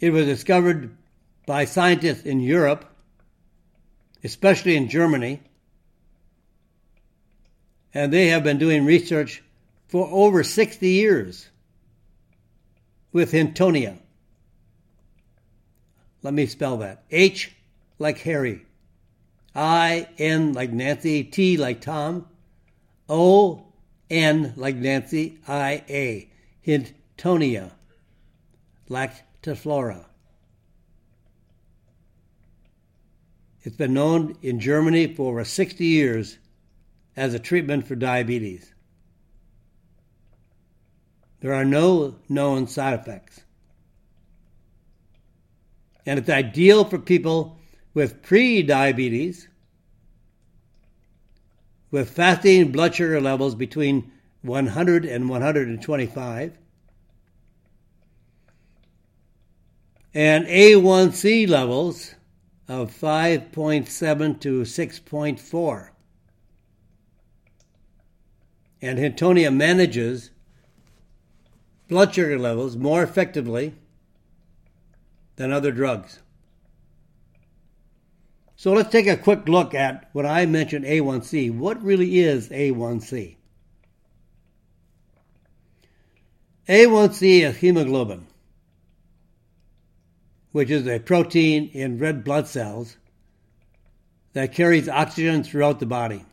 It 0.00 0.10
was 0.10 0.26
discovered 0.26 0.96
by 1.46 1.64
scientists 1.64 2.22
in 2.22 2.40
Europe, 2.40 2.84
especially 4.22 4.76
in 4.76 4.88
Germany, 4.88 5.40
and 7.92 8.12
they 8.12 8.28
have 8.28 8.42
been 8.42 8.58
doing 8.58 8.84
research 8.84 9.42
for 9.88 10.08
over 10.10 10.42
60 10.42 10.88
years 10.88 11.48
with 13.12 13.32
Hintonia. 13.32 13.98
Let 16.22 16.34
me 16.34 16.46
spell 16.46 16.78
that 16.78 17.04
H 17.10 17.54
like 17.98 18.18
Harry, 18.18 18.66
I 19.54 20.08
N 20.18 20.52
like 20.52 20.72
Nancy, 20.72 21.22
T 21.22 21.56
like 21.56 21.80
Tom, 21.80 22.26
O 23.08 23.66
N 24.10 24.52
like 24.56 24.76
Nancy, 24.76 25.38
I 25.46 25.84
A. 25.88 26.28
Hintonia. 26.66 27.70
Lactiflora. 28.88 30.06
It's 33.62 33.76
been 33.76 33.94
known 33.94 34.36
in 34.42 34.60
Germany 34.60 35.14
for 35.14 35.30
over 35.30 35.44
60 35.44 35.84
years 35.84 36.38
as 37.16 37.32
a 37.32 37.38
treatment 37.38 37.86
for 37.86 37.94
diabetes. 37.94 38.74
There 41.40 41.54
are 41.54 41.64
no 41.64 42.16
known 42.28 42.66
side 42.66 42.98
effects. 43.00 43.40
And 46.04 46.18
it's 46.18 46.28
ideal 46.28 46.84
for 46.84 46.98
people 46.98 47.58
with 47.94 48.22
pre 48.22 48.62
diabetes, 48.62 49.48
with 51.90 52.10
fasting 52.10 52.72
blood 52.72 52.94
sugar 52.94 53.20
levels 53.20 53.54
between 53.54 54.10
100 54.42 55.04
and 55.04 55.28
125, 55.28 56.58
and 60.12 60.46
A1C 60.46 61.48
levels 61.48 62.14
of 62.68 62.90
5.7 62.90 64.40
to 64.40 64.62
6.4. 64.62 65.88
And 68.82 68.98
Hintonia 68.98 69.54
manages 69.54 70.30
blood 71.88 72.14
sugar 72.14 72.38
levels 72.38 72.76
more 72.76 73.02
effectively 73.02 73.74
than 75.36 75.52
other 75.52 75.72
drugs. 75.72 76.20
So 78.64 78.72
let's 78.72 78.90
take 78.90 79.06
a 79.06 79.18
quick 79.18 79.46
look 79.46 79.74
at 79.74 80.08
what 80.14 80.24
I 80.24 80.46
mentioned 80.46 80.86
A1C. 80.86 81.54
What 81.54 81.82
really 81.82 82.20
is 82.20 82.48
A1C? 82.48 83.36
A1C 86.66 87.42
is 87.42 87.58
hemoglobin 87.58 88.26
which 90.52 90.70
is 90.70 90.86
a 90.86 90.98
protein 90.98 91.68
in 91.74 91.98
red 91.98 92.24
blood 92.24 92.46
cells 92.46 92.96
that 94.32 94.54
carries 94.54 94.88
oxygen 94.88 95.44
throughout 95.44 95.78
the 95.78 95.84
body. 95.84 96.24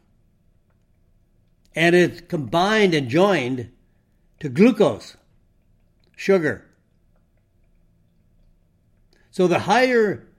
And 1.76 1.94
it's 1.94 2.22
combined 2.22 2.94
and 2.94 3.10
joined 3.10 3.74
to 4.39 4.48
glucose, 4.48 5.17
sugar. 6.15 6.65
So 9.32 9.48
the 9.48 9.60
higher 9.60 10.31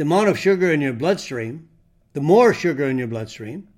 the 0.00 0.06
amount 0.06 0.30
of 0.30 0.38
sugar 0.38 0.72
in 0.72 0.80
your 0.80 0.94
bloodstream, 0.94 1.68
the 2.14 2.22
more 2.22 2.54
sugar 2.54 2.88
in 2.88 2.96
your 2.96 3.06
bloodstream, 3.06 3.68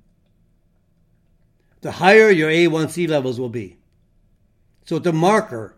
the 1.80 1.90
higher 1.90 2.30
your 2.30 2.48
A1C 2.48 3.08
levels 3.08 3.40
will 3.40 3.48
be. 3.48 3.76
So 4.84 4.98
it's 4.98 5.06
a 5.08 5.12
marker 5.12 5.74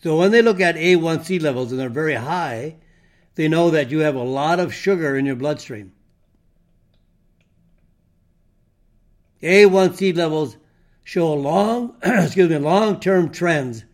so 0.00 0.16
when 0.16 0.30
they 0.30 0.42
look 0.42 0.60
at 0.60 0.76
A1C 0.76 1.42
levels 1.42 1.72
and 1.72 1.80
they're 1.80 1.88
very 1.88 2.14
high, 2.14 2.76
they 3.34 3.48
know 3.48 3.70
that 3.70 3.90
you 3.90 3.98
have 3.98 4.14
a 4.14 4.22
lot 4.22 4.60
of 4.60 4.72
sugar 4.72 5.16
in 5.16 5.26
your 5.26 5.34
bloodstream. 5.34 5.92
A1C 9.42 10.16
levels 10.16 10.56
show 11.02 11.34
long, 11.34 11.96
excuse 12.04 12.48
me, 12.48 12.58
long-term 12.58 13.30
trends 13.30 13.84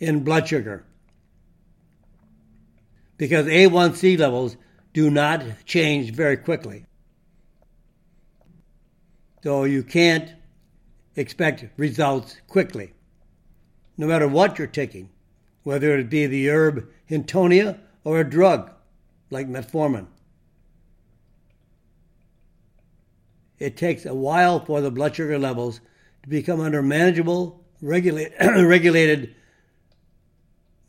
in 0.00 0.24
blood 0.24 0.48
sugar 0.48 0.85
because 3.16 3.46
A1C 3.46 4.18
levels 4.18 4.56
do 4.92 5.10
not 5.10 5.42
change 5.64 6.12
very 6.12 6.36
quickly. 6.36 6.86
So 9.42 9.64
you 9.64 9.82
can't 9.82 10.32
expect 11.14 11.64
results 11.76 12.36
quickly 12.48 12.92
no 13.96 14.06
matter 14.06 14.28
what 14.28 14.58
you're 14.58 14.66
taking, 14.66 15.10
whether 15.62 15.96
it 15.98 16.10
be 16.10 16.26
the 16.26 16.50
herb 16.50 16.88
Hintonia 17.10 17.78
or 18.04 18.20
a 18.20 18.28
drug 18.28 18.70
like 19.30 19.48
metformin. 19.48 20.06
It 23.58 23.76
takes 23.76 24.04
a 24.04 24.14
while 24.14 24.64
for 24.64 24.80
the 24.80 24.90
blood 24.90 25.16
sugar 25.16 25.38
levels 25.38 25.80
to 26.22 26.28
become 26.28 26.60
under 26.60 26.82
manageable, 26.82 27.64
regulate, 27.80 28.32
regulated 28.40 29.34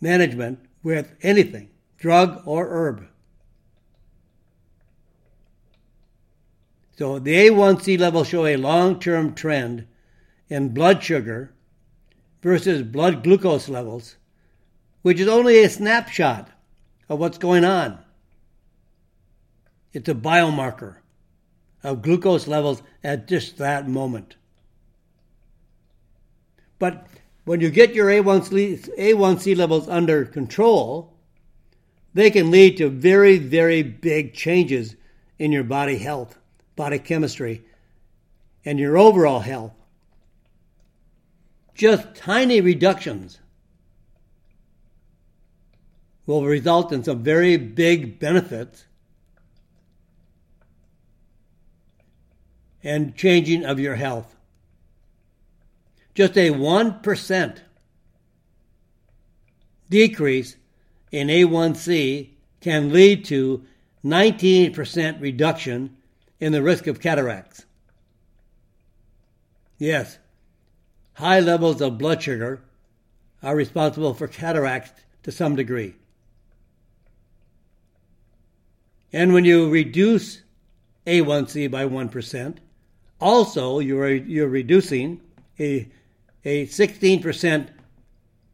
management 0.01 0.59
with 0.83 1.15
anything, 1.21 1.69
drug 1.97 2.41
or 2.45 2.67
herb. 2.69 3.07
So 6.97 7.19
the 7.19 7.33
A1C 7.33 7.99
levels 7.99 8.27
show 8.27 8.45
a 8.45 8.57
long 8.57 8.99
term 8.99 9.35
trend 9.35 9.87
in 10.49 10.69
blood 10.69 11.03
sugar 11.03 11.53
versus 12.41 12.81
blood 12.81 13.23
glucose 13.23 13.69
levels, 13.69 14.15
which 15.01 15.19
is 15.19 15.27
only 15.27 15.63
a 15.63 15.69
snapshot 15.69 16.49
of 17.09 17.19
what's 17.19 17.37
going 17.37 17.65
on. 17.65 17.99
It's 19.93 20.09
a 20.09 20.15
biomarker 20.15 20.97
of 21.83 22.01
glucose 22.01 22.47
levels 22.47 22.81
at 23.03 23.27
just 23.27 23.57
that 23.57 23.87
moment. 23.87 24.35
But 26.79 27.07
when 27.45 27.61
you 27.61 27.69
get 27.69 27.95
your 27.95 28.07
A1C, 28.07 28.97
A1C 28.97 29.55
levels 29.55 29.87
under 29.87 30.25
control, 30.25 31.16
they 32.13 32.31
can 32.31 32.51
lead 32.51 32.77
to 32.77 32.89
very, 32.89 33.37
very 33.37 33.83
big 33.83 34.33
changes 34.33 34.95
in 35.37 35.51
your 35.51 35.63
body 35.63 35.97
health, 35.97 36.37
body 36.75 36.99
chemistry, 36.99 37.63
and 38.65 38.79
your 38.79 38.97
overall 38.97 39.39
health 39.39 39.73
just 41.77 42.15
tiny 42.15 42.59
reductions 42.59 43.39
will 46.25 46.43
result 46.43 46.91
in 46.91 47.03
some 47.03 47.23
very 47.23 47.55
big 47.55 48.19
benefits 48.19 48.85
and 52.83 53.15
changing 53.15 53.63
of 53.63 53.79
your 53.79 53.95
health. 53.95 54.35
Just 56.15 56.35
a 56.35 56.49
1% 56.49 57.59
decrease 59.89 60.57
in 61.11 61.27
A1C 61.27 62.29
can 62.61 62.91
lead 62.91 63.25
to 63.25 63.63
19% 64.03 65.21
reduction 65.21 65.97
in 66.39 66.51
the 66.51 66.61
risk 66.61 66.87
of 66.87 66.99
cataracts. 66.99 67.65
Yes, 69.77 70.17
high 71.13 71.39
levels 71.39 71.81
of 71.81 71.97
blood 71.97 72.21
sugar 72.21 72.61
are 73.43 73.55
responsible 73.55 74.13
for 74.13 74.27
cataracts 74.27 74.91
to 75.23 75.31
some 75.31 75.55
degree. 75.55 75.95
And 79.13 79.33
when 79.33 79.45
you 79.45 79.69
reduce 79.69 80.41
A1C 81.05 81.71
by 81.71 81.85
1%, 81.85 82.57
also 83.19 83.79
you're, 83.79 84.09
you're 84.13 84.47
reducing 84.47 85.21
a, 85.59 85.87
a 86.43 86.65
16% 86.67 87.69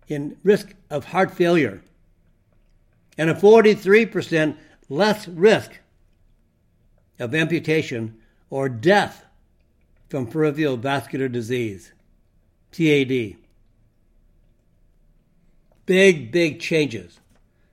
in 0.08 0.38
risk 0.44 0.74
of 0.90 1.06
heart 1.06 1.32
failure 1.32 1.82
and 3.18 3.30
a 3.30 3.34
43% 3.34 4.58
less 4.90 5.28
risk 5.28 5.72
of 7.20 7.36
amputation 7.36 8.18
or 8.50 8.70
death 8.70 9.26
from 10.10 10.28
peripheral 10.28 10.78
vascular 10.78 11.28
disease, 11.28 11.92
PAD. 12.72 13.36
Big, 15.86 16.32
big 16.32 16.60
changes. 16.60 17.20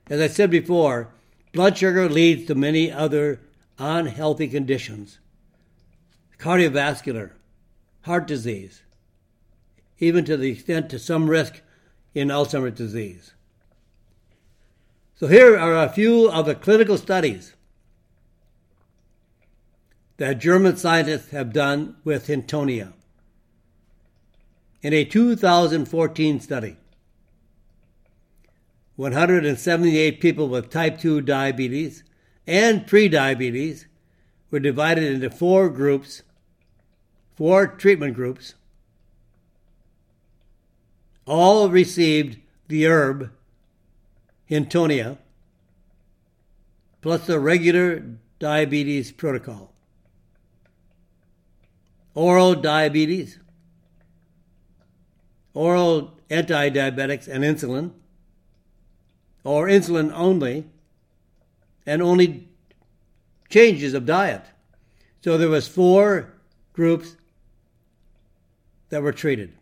As 0.09 0.19
I 0.19 0.27
said 0.27 0.51
before, 0.51 1.09
blood 1.53 1.77
sugar 1.77 2.09
leads 2.09 2.45
to 2.47 2.55
many 2.55 2.91
other 2.91 3.39
unhealthy 3.77 4.47
conditions 4.47 5.19
cardiovascular, 6.41 7.29
heart 8.01 8.25
disease, 8.25 8.81
even 9.99 10.25
to 10.25 10.35
the 10.35 10.51
extent 10.51 10.89
to 10.89 10.97
some 10.97 11.29
risk 11.29 11.61
in 12.15 12.29
Alzheimer's 12.29 12.75
disease. 12.75 13.33
So 15.21 15.27
here 15.27 15.55
are 15.55 15.77
a 15.77 15.87
few 15.87 16.31
of 16.31 16.47
the 16.47 16.55
clinical 16.55 16.97
studies 16.97 17.53
that 20.17 20.39
German 20.39 20.77
scientists 20.77 21.29
have 21.29 21.53
done 21.53 21.97
with 22.03 22.25
Hintonia. 22.25 22.93
In 24.81 24.93
a 24.93 25.05
2014 25.05 26.39
study, 26.39 26.75
178 28.95 30.19
people 30.19 30.49
with 30.49 30.71
type 30.71 30.99
2 30.99 31.21
diabetes 31.21 32.03
and 32.47 32.87
prediabetes 32.87 33.85
were 34.49 34.59
divided 34.59 35.03
into 35.03 35.29
four 35.29 35.69
groups, 35.69 36.23
four 37.35 37.67
treatment 37.67 38.15
groups. 38.15 38.55
All 41.27 41.69
received 41.69 42.39
the 42.67 42.87
herb 42.87 43.29
Hintonia, 44.51 45.17
plus 47.01 47.25
the 47.25 47.39
regular 47.39 48.03
diabetes 48.37 49.11
protocol. 49.11 49.71
Oral 52.13 52.55
diabetes, 52.55 53.39
oral 55.53 56.19
anti 56.29 56.69
diabetics 56.69 57.29
and 57.29 57.45
insulin, 57.45 57.91
or 59.45 59.67
insulin 59.67 60.11
only, 60.13 60.65
and 61.85 62.01
only 62.01 62.49
changes 63.49 63.93
of 63.93 64.05
diet. 64.05 64.43
So 65.23 65.37
there 65.37 65.49
was 65.49 65.67
four 65.67 66.33
groups 66.73 67.15
that 68.89 69.01
were 69.01 69.13
treated. 69.13 69.53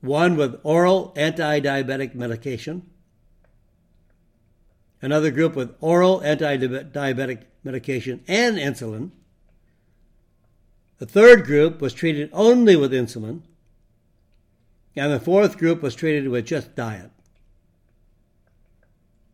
One 0.00 0.36
with 0.36 0.58
oral 0.62 1.12
anti-diabetic 1.16 2.14
medication, 2.14 2.88
another 5.02 5.30
group 5.30 5.54
with 5.54 5.74
oral 5.80 6.22
anti-diabetic 6.22 7.42
medication 7.64 8.22
and 8.28 8.56
insulin. 8.56 9.10
The 10.98 11.06
third 11.06 11.44
group 11.44 11.80
was 11.80 11.94
treated 11.94 12.28
only 12.32 12.76
with 12.76 12.92
insulin, 12.92 13.42
and 14.96 15.12
the 15.12 15.20
fourth 15.20 15.56
group 15.56 15.82
was 15.82 15.94
treated 15.94 16.28
with 16.28 16.46
just 16.46 16.74
diet. 16.74 17.10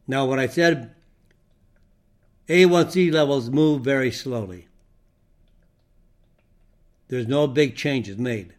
Now, 0.07 0.27
what 0.27 0.39
I 0.39 0.47
said, 0.47 0.95
A1C 2.49 3.13
levels 3.13 3.51
move 3.51 3.83
very 3.83 4.13
slowly. 4.13 4.69
There's 7.09 7.27
no 7.27 7.47
big 7.47 7.77
changes 7.77 8.17
made. 8.17 8.55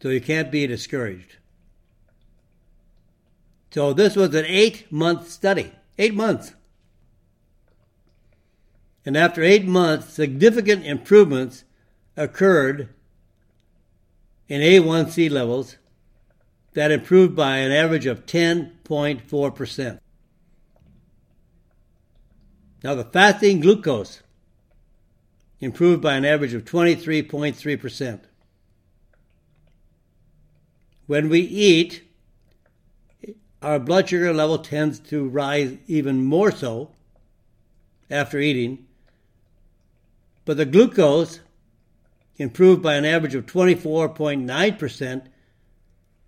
So 0.00 0.10
you 0.10 0.20
can't 0.20 0.50
be 0.50 0.66
discouraged. 0.66 1.37
So 3.70 3.92
this 3.92 4.16
was 4.16 4.34
an 4.34 4.44
eight 4.46 4.90
month 4.90 5.28
study. 5.28 5.72
Eight 5.98 6.14
months. 6.14 6.54
And 9.04 9.16
after 9.16 9.42
eight 9.42 9.64
months, 9.64 10.12
significant 10.12 10.84
improvements 10.84 11.64
occurred 12.16 12.88
in 14.48 14.60
A1C 14.60 15.30
levels 15.30 15.76
that 16.74 16.90
improved 16.90 17.34
by 17.34 17.58
an 17.58 17.72
average 17.72 18.06
of 18.06 18.26
10.4%. 18.26 19.98
Now, 22.84 22.94
the 22.94 23.04
fasting 23.04 23.60
glucose 23.60 24.22
improved 25.60 26.02
by 26.02 26.14
an 26.14 26.24
average 26.24 26.54
of 26.54 26.64
23.3%. 26.64 28.20
When 31.06 31.28
we 31.28 31.40
eat, 31.40 32.07
our 33.62 33.78
blood 33.78 34.08
sugar 34.08 34.32
level 34.32 34.58
tends 34.58 34.98
to 35.00 35.28
rise 35.28 35.76
even 35.86 36.24
more 36.24 36.50
so 36.50 36.90
after 38.10 38.38
eating, 38.38 38.86
but 40.44 40.56
the 40.56 40.64
glucose 40.64 41.40
improved 42.36 42.82
by 42.82 42.94
an 42.94 43.04
average 43.04 43.34
of 43.34 43.46
24.9% 43.46 45.26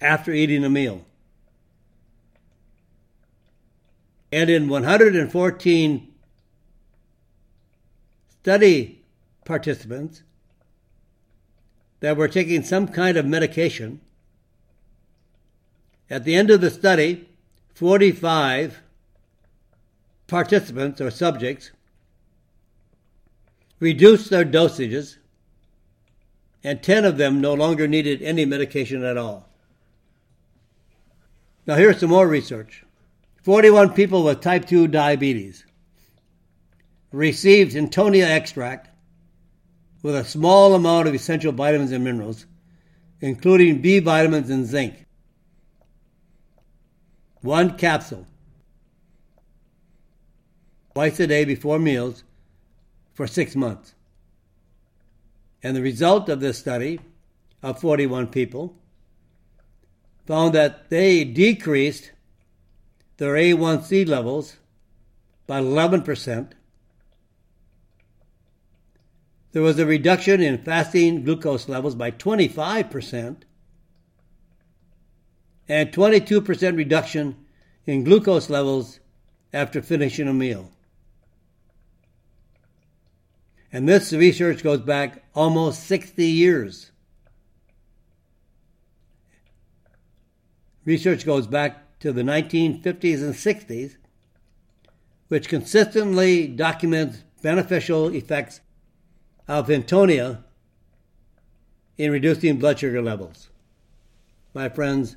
after 0.01 0.33
eating 0.33 0.65
a 0.65 0.71
meal. 0.71 1.05
And 4.33 4.51
in 4.51 4.69
114 4.69 6.13
study 8.41 9.03
participants 9.45 10.23
that 12.01 12.17
were 12.17 12.29
taking 12.29 12.63
some 12.63 12.89
kind 12.89 13.17
of 13.17 13.27
medication, 13.27 14.01
at 16.11 16.25
the 16.25 16.35
end 16.35 16.51
of 16.51 16.61
the 16.61 16.71
study, 16.71 17.29
45 17.75 18.81
participants 20.27 21.01
or 21.01 21.11
subjects 21.11 21.71
reduced 23.79 24.29
their 24.29 24.45
dosages, 24.45 25.17
and 26.63 26.83
10 26.83 27.05
of 27.05 27.17
them 27.17 27.41
no 27.41 27.55
longer 27.55 27.89
needed 27.89 28.21
any 28.21 28.45
medication 28.45 29.03
at 29.05 29.17
all. 29.17 29.49
Now, 31.67 31.77
here's 31.77 32.01
some 32.01 32.11
more 32.11 32.27
research 32.27 32.85
41 33.43 33.95
people 33.95 34.25
with 34.25 34.41
type 34.41 34.67
2 34.67 34.89
diabetes 34.89 35.65
received 37.13 37.73
Hintonia 37.73 38.25
extract 38.25 38.89
with 40.03 40.15
a 40.15 40.25
small 40.25 40.75
amount 40.75 41.09
of 41.09 41.15
essential 41.15 41.53
vitamins 41.53 41.93
and 41.93 42.05
minerals, 42.05 42.47
including 43.21 43.81
B 43.81 43.99
vitamins 43.99 44.51
and 44.51 44.67
zinc 44.67 45.07
one 47.43 47.77
capsule 47.77 48.27
twice 50.95 51.21
a 51.21 51.27
day 51.27 51.45
before 51.45 51.79
meals 51.79 52.25
for 53.15 53.27
six 53.27 53.57
months. 53.57 53.95
And 55.63 55.77
the 55.77 55.83
result 55.83 56.29
of 56.29 56.41
this 56.41 56.59
study 56.59 57.01
of 57.63 57.81
41 57.81 58.29
people 58.29 58.77
found 60.27 60.55
that 60.55 60.91
they 60.91 61.25
decreased 61.25 62.13
their 63.17 63.35
A1C 63.35 64.09
levels 64.09 64.57
by 65.47 65.61
11%. 65.61 66.53
There 69.53 69.63
was 69.63 69.79
a 69.79 69.87
reduction 69.87 70.41
in 70.41 70.59
fasting 70.59 71.25
glucose 71.25 71.69
levels 71.69 71.95
by 71.95 72.13
25% 72.13 73.43
and 75.71 75.93
22% 75.93 76.77
reduction 76.77 77.37
in 77.87 78.03
glucose 78.03 78.51
levels 78.51 78.99
after 79.53 79.81
finishing 79.81 80.27
a 80.27 80.35
meal. 80.35 80.69
And 83.73 83.89
this 83.89 84.13
research 84.13 84.65
goes 84.65 84.81
back 84.81 85.23
almost 85.33 85.85
60 85.85 86.27
years. 86.27 86.91
Research 90.85 91.25
goes 91.25 91.47
back 91.47 92.01
to 92.01 92.13
the 92.13 92.23
1950s 92.23 93.23
and 93.23 93.35
60s, 93.35 93.95
which 95.29 95.49
consistently 95.49 96.49
documents 96.49 97.23
beneficial 97.43 98.13
effects 98.13 98.61
of 99.47 99.69
Hintonia 99.69 100.43
in 101.97 102.11
reducing 102.11 102.59
blood 102.59 102.81
sugar 102.81 103.01
levels. 103.01 103.51
My 104.53 104.69
friends, 104.69 105.15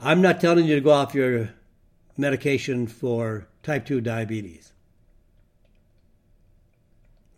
I'm 0.00 0.20
not 0.20 0.40
telling 0.40 0.66
you 0.66 0.74
to 0.74 0.80
go 0.80 0.90
off 0.90 1.14
your 1.14 1.50
medication 2.16 2.86
for 2.86 3.48
type 3.62 3.86
2 3.86 4.00
diabetes, 4.00 4.72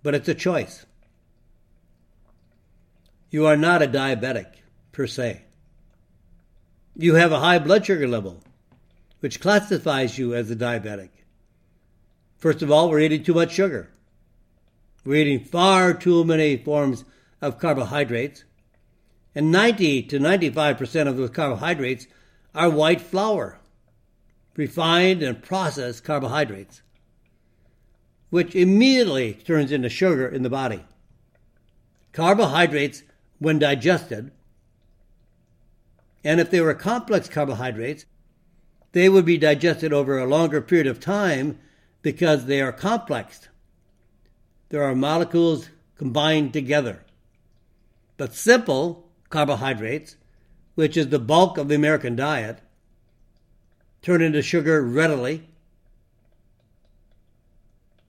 but 0.02 0.14
it's 0.14 0.28
a 0.28 0.34
choice. 0.34 0.84
You 3.30 3.46
are 3.46 3.56
not 3.56 3.82
a 3.82 3.86
diabetic 3.86 4.46
per 4.92 5.06
se. 5.06 5.42
You 6.96 7.14
have 7.14 7.30
a 7.30 7.40
high 7.40 7.60
blood 7.60 7.86
sugar 7.86 8.08
level, 8.08 8.42
which 9.20 9.40
classifies 9.40 10.18
you 10.18 10.34
as 10.34 10.50
a 10.50 10.56
diabetic. 10.56 11.10
First 12.38 12.62
of 12.62 12.70
all, 12.70 12.90
we're 12.90 13.00
eating 13.00 13.22
too 13.22 13.34
much 13.34 13.52
sugar. 13.52 13.90
We're 15.04 15.22
eating 15.22 15.44
far 15.44 15.94
too 15.94 16.24
many 16.24 16.56
forms 16.56 17.04
of 17.40 17.58
carbohydrates, 17.58 18.44
and 19.34 19.52
90 19.52 20.02
to 20.04 20.18
95% 20.18 21.06
of 21.06 21.16
those 21.16 21.30
carbohydrates 21.30 22.08
are 22.58 22.68
white 22.68 23.00
flour, 23.00 23.60
refined 24.56 25.22
and 25.22 25.40
processed 25.40 26.02
carbohydrates, 26.02 26.82
which 28.30 28.52
immediately 28.56 29.32
turns 29.32 29.70
into 29.70 29.88
sugar 29.88 30.26
in 30.26 30.42
the 30.42 30.50
body. 30.50 30.84
carbohydrates, 32.12 33.04
when 33.38 33.60
digested, 33.60 34.32
and 36.24 36.40
if 36.40 36.50
they 36.50 36.60
were 36.60 36.74
complex 36.74 37.28
carbohydrates, 37.28 38.06
they 38.90 39.08
would 39.08 39.24
be 39.24 39.38
digested 39.38 39.92
over 39.92 40.18
a 40.18 40.26
longer 40.26 40.60
period 40.60 40.88
of 40.88 40.98
time 40.98 41.60
because 42.02 42.46
they 42.46 42.60
are 42.60 42.72
complex. 42.72 43.48
There 44.70 44.82
are 44.82 44.96
molecules 44.96 45.68
combined 45.96 46.52
together. 46.52 47.04
But 48.16 48.34
simple 48.34 49.08
carbohydrates, 49.30 50.16
which 50.78 50.96
is 50.96 51.08
the 51.08 51.18
bulk 51.18 51.58
of 51.58 51.66
the 51.66 51.74
American 51.74 52.14
diet, 52.14 52.60
turn 54.00 54.22
into 54.22 54.40
sugar 54.40 54.80
readily 54.80 55.42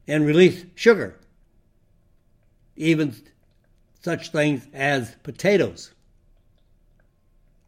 and 0.07 0.23
release 0.23 0.65
sugar. 0.75 1.15
Even 2.75 3.15
such 4.03 4.31
things 4.31 4.67
as 4.71 5.15
potatoes. 5.23 5.95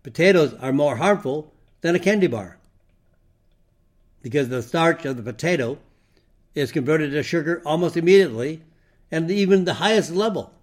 Potatoes 0.03 0.53
are 0.61 0.71
more 0.71 0.97
harmful 0.97 1.51
than 1.81 1.95
a 1.95 1.99
candy 1.99 2.27
bar 2.27 2.59
because 4.21 4.49
the 4.49 4.61
starch 4.61 5.03
of 5.03 5.17
the 5.17 5.23
potato 5.23 5.79
is 6.53 6.71
converted 6.71 7.09
to 7.09 7.23
sugar 7.23 7.59
almost 7.65 7.97
immediately 7.97 8.61
and 9.09 9.31
even 9.31 9.65
the 9.65 9.73
highest 9.73 10.11
level. 10.11 10.53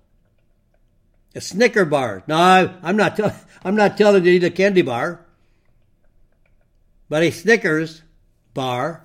A 1.38 1.40
Snicker 1.40 1.84
bar. 1.84 2.24
No, 2.26 2.36
I, 2.36 2.68
am 2.82 2.96
not. 2.96 3.20
I'm 3.64 3.76
not 3.76 3.96
telling 3.96 4.24
you 4.24 4.32
to 4.32 4.36
eat 4.38 4.44
a 4.44 4.50
candy 4.50 4.82
bar, 4.82 5.24
but 7.08 7.22
a 7.22 7.30
Snickers 7.30 8.02
bar 8.54 9.04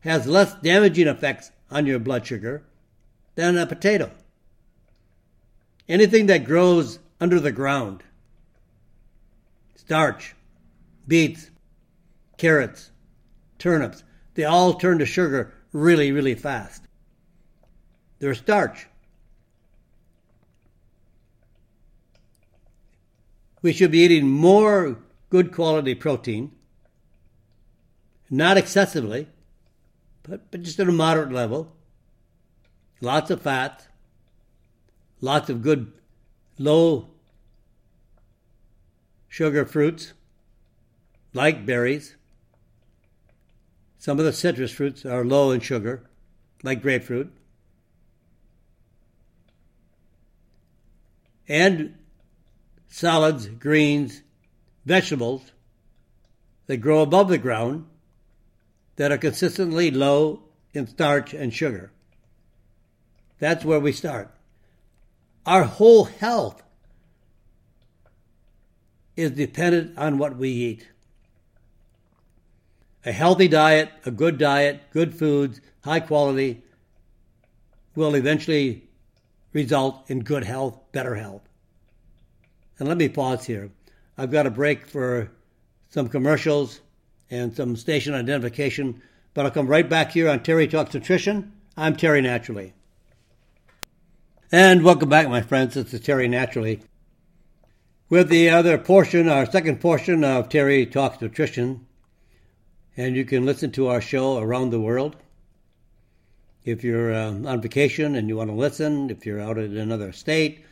has 0.00 0.26
less 0.26 0.54
damaging 0.62 1.06
effects 1.06 1.50
on 1.70 1.84
your 1.84 1.98
blood 1.98 2.26
sugar 2.26 2.64
than 3.34 3.58
a 3.58 3.66
potato. 3.66 4.10
Anything 5.86 6.28
that 6.28 6.46
grows 6.46 6.98
under 7.20 7.38
the 7.40 7.52
ground, 7.52 8.02
starch, 9.74 10.34
beets, 11.06 11.50
carrots, 12.38 12.90
turnips, 13.58 14.02
they 14.32 14.44
all 14.44 14.72
turn 14.72 14.98
to 15.00 15.04
sugar 15.04 15.52
really, 15.72 16.10
really 16.10 16.34
fast. 16.34 16.84
They're 18.18 18.34
starch. 18.34 18.86
We 23.64 23.72
should 23.72 23.92
be 23.92 24.00
eating 24.00 24.28
more 24.28 24.98
good 25.30 25.50
quality 25.50 25.94
protein, 25.94 26.52
not 28.28 28.58
excessively, 28.58 29.26
but, 30.22 30.50
but 30.50 30.62
just 30.62 30.78
at 30.80 30.86
a 30.86 30.92
moderate 30.92 31.32
level. 31.32 31.74
Lots 33.00 33.30
of 33.30 33.40
fat, 33.40 33.86
lots 35.22 35.48
of 35.48 35.62
good 35.62 35.90
low 36.58 37.08
sugar 39.28 39.64
fruits 39.64 40.12
like 41.32 41.64
berries. 41.64 42.16
Some 43.96 44.18
of 44.18 44.26
the 44.26 44.34
citrus 44.34 44.72
fruits 44.72 45.06
are 45.06 45.24
low 45.24 45.52
in 45.52 45.60
sugar, 45.60 46.02
like 46.62 46.82
grapefruit. 46.82 47.32
And 51.48 51.94
salads, 52.94 53.48
greens, 53.48 54.22
vegetables 54.86 55.50
that 56.68 56.76
grow 56.76 57.02
above 57.02 57.28
the 57.28 57.36
ground 57.36 57.84
that 58.94 59.10
are 59.10 59.18
consistently 59.18 59.90
low 59.90 60.40
in 60.72 60.86
starch 60.86 61.34
and 61.34 61.52
sugar. 61.52 61.90
That's 63.40 63.64
where 63.64 63.80
we 63.80 63.90
start. 63.90 64.30
Our 65.44 65.64
whole 65.64 66.04
health 66.04 66.62
is 69.16 69.32
dependent 69.32 69.98
on 69.98 70.18
what 70.18 70.36
we 70.36 70.50
eat. 70.50 70.88
A 73.04 73.10
healthy 73.10 73.48
diet, 73.48 73.90
a 74.06 74.12
good 74.12 74.38
diet, 74.38 74.82
good 74.92 75.18
foods, 75.18 75.60
high 75.82 75.98
quality 75.98 76.62
will 77.96 78.14
eventually 78.14 78.84
result 79.52 80.08
in 80.08 80.20
good 80.20 80.44
health, 80.44 80.78
better 80.92 81.16
health. 81.16 81.42
And 82.78 82.88
let 82.88 82.98
me 82.98 83.08
pause 83.08 83.46
here. 83.46 83.70
I've 84.18 84.32
got 84.32 84.46
a 84.46 84.50
break 84.50 84.86
for 84.86 85.30
some 85.90 86.08
commercials 86.08 86.80
and 87.30 87.54
some 87.54 87.76
station 87.76 88.14
identification, 88.14 89.00
but 89.32 89.44
I'll 89.44 89.52
come 89.52 89.68
right 89.68 89.88
back 89.88 90.10
here 90.10 90.28
on 90.28 90.42
Terry 90.42 90.66
Talks 90.66 90.92
Nutrition. 90.92 91.52
I'm 91.76 91.94
Terry 91.94 92.20
Naturally. 92.20 92.72
And 94.50 94.84
welcome 94.84 95.08
back, 95.08 95.28
my 95.28 95.40
friends. 95.40 95.74
This 95.74 95.94
is 95.94 96.00
Terry 96.00 96.26
Naturally. 96.26 96.80
With 98.08 98.28
the 98.28 98.50
other 98.50 98.76
portion, 98.76 99.28
our 99.28 99.46
second 99.46 99.80
portion 99.80 100.24
of 100.24 100.48
Terry 100.48 100.84
Talks 100.84 101.20
Nutrition, 101.20 101.86
and 102.96 103.14
you 103.14 103.24
can 103.24 103.46
listen 103.46 103.70
to 103.72 103.86
our 103.86 104.00
show 104.00 104.38
around 104.38 104.70
the 104.70 104.80
world. 104.80 105.16
If 106.64 106.82
you're 106.82 107.14
uh, 107.14 107.30
on 107.30 107.60
vacation 107.60 108.16
and 108.16 108.28
you 108.28 108.36
want 108.36 108.50
to 108.50 108.56
listen, 108.56 109.10
if 109.10 109.24
you're 109.24 109.40
out 109.40 109.58
in 109.58 109.76
another 109.76 110.12
state, 110.12 110.64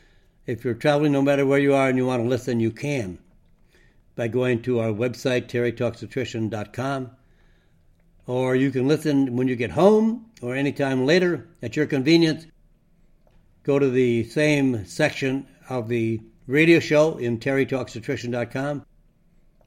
if 0.46 0.64
you're 0.64 0.74
traveling, 0.74 1.12
no 1.12 1.22
matter 1.22 1.46
where 1.46 1.58
you 1.58 1.74
are, 1.74 1.88
and 1.88 1.96
you 1.96 2.06
want 2.06 2.22
to 2.22 2.28
listen, 2.28 2.60
you 2.60 2.70
can 2.70 3.18
by 4.14 4.28
going 4.28 4.62
to 4.62 4.80
our 4.80 4.90
website, 4.90 5.48
terrytalksnutrition.com. 5.48 7.10
Or 8.26 8.54
you 8.54 8.70
can 8.70 8.86
listen 8.86 9.36
when 9.36 9.48
you 9.48 9.56
get 9.56 9.70
home 9.70 10.26
or 10.40 10.54
anytime 10.54 11.06
later 11.06 11.48
at 11.62 11.76
your 11.76 11.86
convenience. 11.86 12.46
Go 13.64 13.78
to 13.78 13.90
the 13.90 14.24
same 14.24 14.84
section 14.84 15.46
of 15.68 15.88
the 15.88 16.20
radio 16.46 16.78
show 16.78 17.18
in 17.18 17.38
terrytalksnutrition.com. 17.38 18.84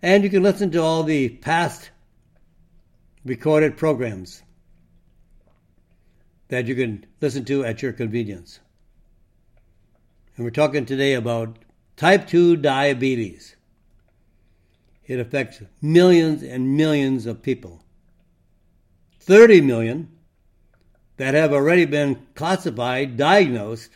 And 0.02 0.24
you 0.24 0.30
can 0.30 0.44
listen 0.44 0.72
to 0.72 0.82
all 0.82 1.04
the 1.04 1.30
past 1.30 1.90
recorded 3.26 3.76
programs 3.78 4.44
that 6.50 6.68
you 6.68 6.76
can 6.76 7.06
listen 7.22 7.44
to 7.46 7.66
at 7.66 7.82
your 7.82 7.92
convenience. 7.92 8.60
And 10.36 10.44
we're 10.44 10.52
talking 10.52 10.86
today 10.86 11.14
about 11.14 11.60
type 11.96 12.28
2 12.28 12.58
diabetes. 12.58 13.56
It 15.06 15.20
affects 15.20 15.62
millions 15.82 16.44
and 16.44 16.76
millions 16.76 17.26
of 17.26 17.42
people. 17.42 17.84
30 19.20 19.62
million 19.62 20.10
that 21.18 21.34
have 21.34 21.54
already 21.54 21.86
been 21.86 22.28
classified, 22.36 23.16
diagnosed 23.16 23.92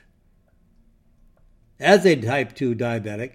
as 1.80 2.06
a 2.06 2.16
type 2.16 2.56
2 2.56 2.76
diabetic, 2.76 3.34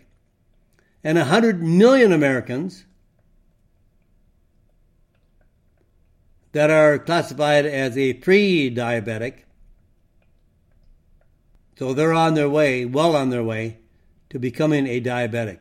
and 1.02 1.18
100 1.18 1.62
million 1.62 2.12
Americans 2.12 2.86
that 6.52 6.70
are 6.70 6.98
classified 6.98 7.66
as 7.66 7.98
a 7.98 8.14
pre 8.14 8.74
diabetic. 8.74 9.40
So 11.76 11.92
they're 11.92 12.14
on 12.14 12.34
their 12.34 12.48
way, 12.48 12.84
well 12.84 13.16
on 13.16 13.30
their 13.30 13.42
way, 13.42 13.78
to 14.30 14.38
becoming 14.38 14.86
a 14.86 15.00
diabetic. 15.00 15.58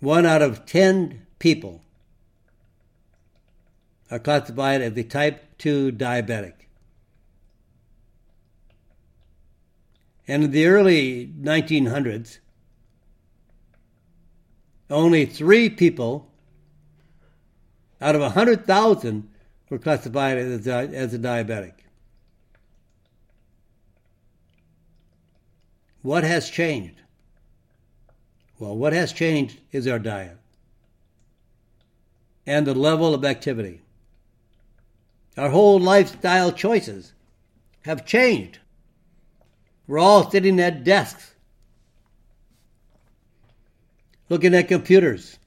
One 0.00 0.24
out 0.24 0.40
of 0.40 0.64
10 0.64 1.26
people 1.38 1.82
are 4.10 4.18
classified 4.18 4.80
as 4.80 4.96
a 4.96 5.04
type 5.04 5.58
2 5.58 5.92
diabetic. 5.92 6.54
And 10.26 10.44
in 10.44 10.50
the 10.52 10.66
early 10.66 11.26
1900s, 11.26 12.38
only 14.88 15.26
three 15.26 15.68
people 15.68 16.30
out 18.00 18.14
of 18.14 18.22
100,000 18.22 19.28
were 19.68 19.78
classified 19.78 20.38
as 20.38 20.66
a, 20.66 20.72
as 20.72 21.14
a 21.14 21.18
diabetic. 21.18 21.72
What 26.02 26.24
has 26.24 26.48
changed? 26.48 27.00
Well, 28.58 28.76
what 28.76 28.92
has 28.92 29.12
changed 29.12 29.58
is 29.72 29.86
our 29.86 29.98
diet 29.98 30.36
and 32.46 32.66
the 32.66 32.74
level 32.74 33.14
of 33.14 33.24
activity. 33.24 33.80
Our 35.36 35.50
whole 35.50 35.78
lifestyle 35.78 36.52
choices 36.52 37.12
have 37.82 38.04
changed. 38.04 38.58
We're 39.86 39.98
all 39.98 40.30
sitting 40.30 40.60
at 40.60 40.84
desks, 40.84 41.34
looking 44.28 44.54
at 44.54 44.68
computers, 44.68 45.38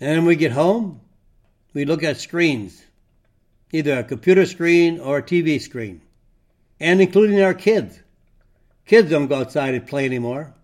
and 0.00 0.18
when 0.18 0.26
we 0.26 0.36
get 0.36 0.52
home, 0.52 1.00
we 1.74 1.84
look 1.84 2.02
at 2.02 2.18
screens, 2.18 2.84
either 3.72 3.98
a 3.98 4.04
computer 4.04 4.46
screen 4.46 5.00
or 5.00 5.18
a 5.18 5.22
TV 5.22 5.60
screen, 5.60 6.00
and 6.80 7.00
including 7.00 7.40
our 7.40 7.54
kids. 7.54 8.00
Kids 8.88 9.10
don't 9.10 9.26
go 9.26 9.36
outside 9.36 9.74
and 9.74 9.86
play 9.86 10.06
anymore. 10.06 10.54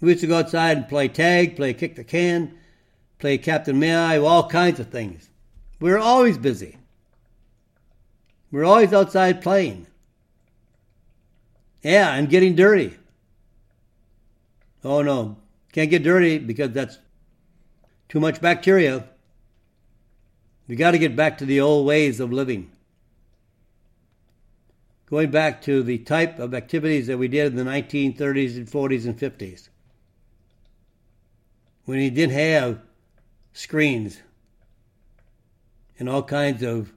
We 0.00 0.10
used 0.10 0.20
to 0.20 0.28
go 0.28 0.38
outside 0.38 0.76
and 0.76 0.88
play 0.88 1.08
tag, 1.08 1.56
play 1.56 1.74
kick 1.74 1.96
the 1.96 2.04
can, 2.04 2.56
play 3.18 3.36
Captain 3.36 3.76
May 3.76 3.92
I, 3.92 4.18
all 4.18 4.48
kinds 4.48 4.78
of 4.78 4.90
things. 4.90 5.28
We 5.80 5.90
were 5.90 5.98
always 5.98 6.38
busy. 6.38 6.78
We 8.52 8.60
were 8.60 8.64
always 8.64 8.92
outside 8.92 9.42
playing. 9.42 9.88
Yeah, 11.82 12.14
and 12.14 12.30
getting 12.30 12.54
dirty. 12.54 12.96
Oh 14.84 15.02
no, 15.02 15.36
can't 15.72 15.90
get 15.90 16.04
dirty 16.04 16.38
because 16.38 16.70
that's 16.70 16.98
too 18.08 18.20
much 18.20 18.40
bacteria. 18.40 19.04
We 20.68 20.76
got 20.76 20.92
to 20.92 20.98
get 20.98 21.16
back 21.16 21.38
to 21.38 21.44
the 21.44 21.60
old 21.60 21.86
ways 21.86 22.20
of 22.20 22.32
living. 22.32 22.70
Going 25.10 25.32
back 25.32 25.60
to 25.62 25.82
the 25.82 25.98
type 25.98 26.38
of 26.38 26.54
activities 26.54 27.08
that 27.08 27.18
we 27.18 27.26
did 27.26 27.48
in 27.48 27.56
the 27.56 27.68
1930s 27.68 28.56
and 28.56 28.66
40s 28.68 29.04
and 29.06 29.18
50s. 29.18 29.68
When 31.84 31.98
you 31.98 32.10
didn't 32.10 32.34
have 32.34 32.80
screens 33.52 34.20
and 35.98 36.08
all 36.08 36.22
kinds 36.22 36.62
of 36.62 36.92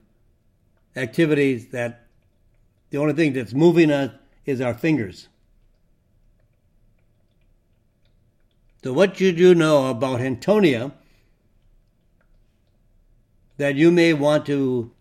activities 0.94 1.68
that 1.68 2.06
the 2.90 2.98
only 2.98 3.14
thing 3.14 3.32
that's 3.32 3.52
moving 3.52 3.90
us 3.90 4.12
is 4.46 4.60
our 4.60 4.74
fingers. 4.74 5.28
So, 8.84 8.92
what 8.92 9.16
should 9.16 9.40
you 9.40 9.54
know 9.54 9.90
about 9.90 10.20
Hintonia 10.20 10.92
that 13.56 13.74
you 13.74 13.90
may 13.90 14.12
want 14.12 14.46
to 14.46 14.92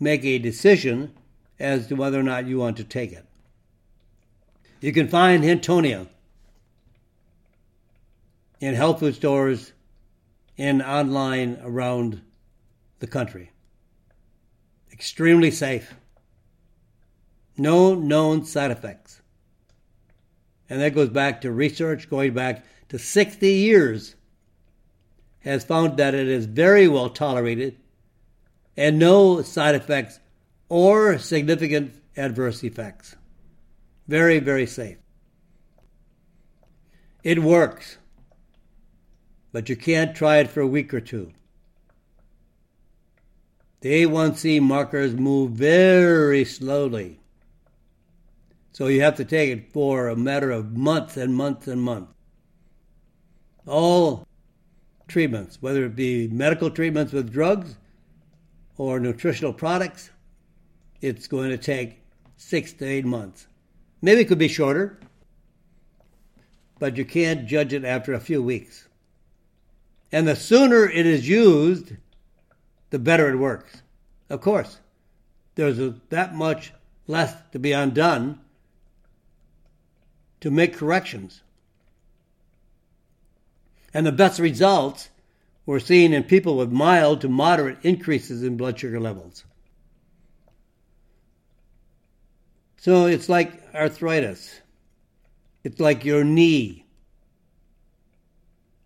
make 0.00 0.24
a 0.24 0.38
decision 0.38 1.12
as 1.58 1.86
to 1.88 1.94
whether 1.94 2.18
or 2.18 2.22
not 2.22 2.46
you 2.46 2.58
want 2.58 2.76
to 2.78 2.84
take 2.84 3.12
it? 3.12 3.26
You 4.80 4.92
can 4.92 5.08
find 5.08 5.42
Hintonia 5.42 6.08
in 8.60 8.74
health 8.74 9.00
food 9.00 9.14
stores 9.14 9.72
and 10.58 10.82
online 10.82 11.58
around 11.62 12.20
the 12.98 13.06
country. 13.06 13.50
Extremely 14.92 15.50
safe. 15.50 15.94
No 17.56 17.94
known 17.94 18.44
side 18.44 18.70
effects. 18.70 19.20
And 20.68 20.80
that 20.80 20.94
goes 20.94 21.08
back 21.08 21.40
to 21.42 21.52
research 21.52 22.08
going 22.08 22.32
back 22.32 22.64
to 22.88 22.98
60 22.98 23.48
years 23.50 24.14
has 25.40 25.64
found 25.64 25.98
that 25.98 26.14
it 26.14 26.26
is 26.26 26.46
very 26.46 26.88
well 26.88 27.10
tolerated 27.10 27.76
and 28.76 28.98
no 28.98 29.42
side 29.42 29.74
effects 29.74 30.18
or 30.68 31.18
significant 31.18 31.94
adverse 32.16 32.62
effects. 32.64 33.16
Very, 34.06 34.38
very 34.38 34.66
safe. 34.66 34.98
It 37.22 37.38
works, 37.38 37.98
but 39.52 39.68
you 39.68 39.76
can't 39.76 40.14
try 40.14 40.38
it 40.38 40.50
for 40.50 40.60
a 40.60 40.66
week 40.66 40.92
or 40.92 41.00
two. 41.00 41.32
The 43.80 44.04
A1C 44.04 44.60
markers 44.60 45.14
move 45.14 45.52
very 45.52 46.44
slowly. 46.44 47.20
So 48.72 48.88
you 48.88 49.02
have 49.02 49.16
to 49.16 49.24
take 49.24 49.50
it 49.50 49.72
for 49.72 50.08
a 50.08 50.16
matter 50.16 50.50
of 50.50 50.76
months 50.76 51.16
and 51.16 51.34
months 51.34 51.68
and 51.68 51.80
months. 51.80 52.12
All 53.66 54.26
treatments, 55.06 55.58
whether 55.60 55.84
it 55.84 55.94
be 55.94 56.28
medical 56.28 56.70
treatments 56.70 57.12
with 57.12 57.32
drugs 57.32 57.76
or 58.76 58.98
nutritional 58.98 59.52
products, 59.52 60.10
it's 61.04 61.26
going 61.26 61.50
to 61.50 61.58
take 61.58 61.98
six 62.38 62.72
to 62.72 62.86
eight 62.86 63.04
months. 63.04 63.46
Maybe 64.00 64.22
it 64.22 64.24
could 64.24 64.38
be 64.38 64.48
shorter, 64.48 64.98
but 66.78 66.96
you 66.96 67.04
can't 67.04 67.46
judge 67.46 67.74
it 67.74 67.84
after 67.84 68.14
a 68.14 68.20
few 68.20 68.42
weeks. 68.42 68.88
And 70.10 70.26
the 70.26 70.34
sooner 70.34 70.88
it 70.88 71.04
is 71.04 71.28
used, 71.28 71.92
the 72.88 72.98
better 72.98 73.28
it 73.28 73.36
works. 73.36 73.82
Of 74.30 74.40
course, 74.40 74.78
there's 75.56 75.78
a, 75.78 75.94
that 76.08 76.34
much 76.34 76.72
less 77.06 77.34
to 77.52 77.58
be 77.58 77.72
undone 77.72 78.40
to 80.40 80.50
make 80.50 80.74
corrections. 80.74 81.42
And 83.92 84.06
the 84.06 84.12
best 84.12 84.40
results 84.40 85.10
were 85.66 85.80
seen 85.80 86.14
in 86.14 86.24
people 86.24 86.56
with 86.56 86.72
mild 86.72 87.20
to 87.20 87.28
moderate 87.28 87.78
increases 87.82 88.42
in 88.42 88.56
blood 88.56 88.78
sugar 88.78 89.00
levels. 89.00 89.44
So 92.84 93.06
it's 93.06 93.30
like 93.30 93.62
arthritis. 93.74 94.60
It's 95.62 95.80
like 95.80 96.04
your 96.04 96.22
knee. 96.22 96.84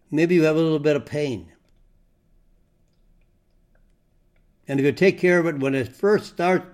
Maybe 0.09 0.37
you 0.37 0.45
have 0.45 0.55
a 0.55 0.61
little 0.61 0.79
bit 0.79 0.95
of 0.95 1.05
pain. 1.05 1.51
And 4.69 4.79
if 4.79 4.87
you 4.87 4.93
take 4.93 5.19
care 5.19 5.41
of 5.41 5.47
it 5.47 5.59
when 5.59 5.75
it 5.75 5.97
first 5.97 6.27
starts 6.27 6.65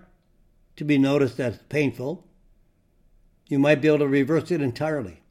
to 0.76 0.84
be 0.84 0.98
noticed 0.98 1.40
as 1.40 1.56
painful, 1.70 2.26
you 3.48 3.58
might 3.58 3.80
be 3.80 3.88
able 3.88 4.00
to 4.00 4.06
reverse 4.06 4.50
it 4.50 4.60
entirely. 4.60 5.22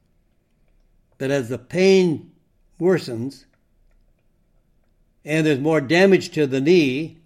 But 1.19 1.29
as 1.29 1.49
the 1.49 1.59
pain 1.59 2.31
worsens 2.81 3.45
and 5.23 5.45
there's 5.45 5.59
more 5.59 5.79
damage 5.79 6.31
to 6.31 6.47
the 6.47 6.59
knee 6.59 7.19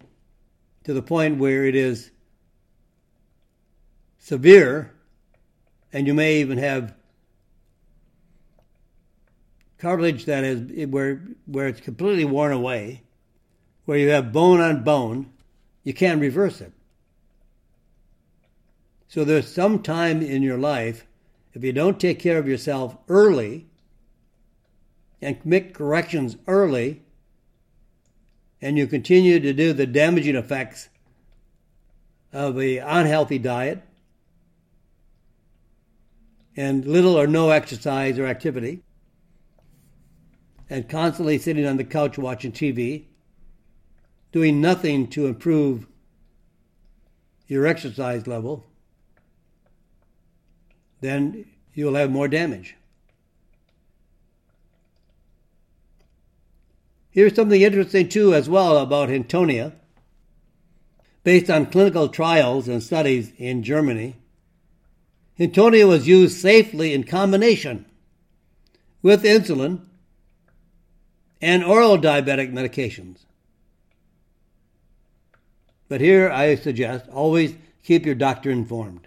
to 0.84 0.92
the 0.92 1.00
point 1.00 1.38
where 1.38 1.64
it 1.64 1.74
is 1.74 2.10
severe, 4.28 4.92
and 5.90 6.06
you 6.06 6.12
may 6.12 6.36
even 6.36 6.58
have 6.58 6.94
cartilage 9.78 10.26
that 10.26 10.44
is 10.44 10.86
where 10.88 11.22
where 11.46 11.66
it's 11.66 11.80
completely 11.80 12.26
worn 12.26 12.52
away, 12.52 13.02
where 13.86 13.96
you 13.96 14.10
have 14.10 14.30
bone 14.30 14.60
on 14.60 14.84
bone, 14.84 15.30
you 15.82 15.94
can't 15.94 16.20
reverse 16.20 16.60
it. 16.60 16.72
So 19.08 19.24
there's 19.24 19.50
some 19.50 19.82
time 19.82 20.20
in 20.20 20.42
your 20.42 20.58
life, 20.58 21.06
if 21.54 21.64
you 21.64 21.72
don't 21.72 21.98
take 21.98 22.18
care 22.18 22.36
of 22.36 22.46
yourself 22.46 22.98
early 23.08 23.66
and 25.22 25.38
make 25.42 25.72
corrections 25.72 26.36
early, 26.46 27.00
and 28.60 28.76
you 28.76 28.86
continue 28.86 29.40
to 29.40 29.54
do 29.54 29.72
the 29.72 29.86
damaging 29.86 30.36
effects 30.36 30.90
of 32.30 32.56
the 32.56 32.76
unhealthy 32.76 33.38
diet 33.38 33.87
and 36.58 36.84
little 36.84 37.16
or 37.16 37.28
no 37.28 37.50
exercise 37.50 38.18
or 38.18 38.26
activity, 38.26 38.82
and 40.68 40.88
constantly 40.88 41.38
sitting 41.38 41.64
on 41.64 41.76
the 41.76 41.84
couch 41.84 42.18
watching 42.18 42.50
TV, 42.50 43.04
doing 44.32 44.60
nothing 44.60 45.06
to 45.06 45.28
improve 45.28 45.86
your 47.46 47.64
exercise 47.64 48.26
level, 48.26 48.66
then 51.00 51.44
you'll 51.74 51.94
have 51.94 52.10
more 52.10 52.26
damage. 52.26 52.74
Here's 57.08 57.36
something 57.36 57.62
interesting, 57.62 58.08
too, 58.08 58.34
as 58.34 58.48
well 58.48 58.78
about 58.78 59.10
Hintonia. 59.10 59.74
Based 61.22 61.48
on 61.48 61.66
clinical 61.66 62.08
trials 62.08 62.66
and 62.66 62.82
studies 62.82 63.32
in 63.38 63.62
Germany, 63.62 64.16
Hintonia 65.38 65.86
was 65.86 66.08
used 66.08 66.36
safely 66.36 66.92
in 66.92 67.04
combination 67.04 67.84
with 69.02 69.22
insulin 69.22 69.80
and 71.40 71.62
oral 71.62 71.96
diabetic 71.96 72.52
medications. 72.52 73.18
But 75.88 76.00
here 76.00 76.28
I 76.30 76.56
suggest 76.56 77.08
always 77.08 77.54
keep 77.82 78.04
your 78.04 78.14
doctor 78.14 78.50
informed. 78.50 79.06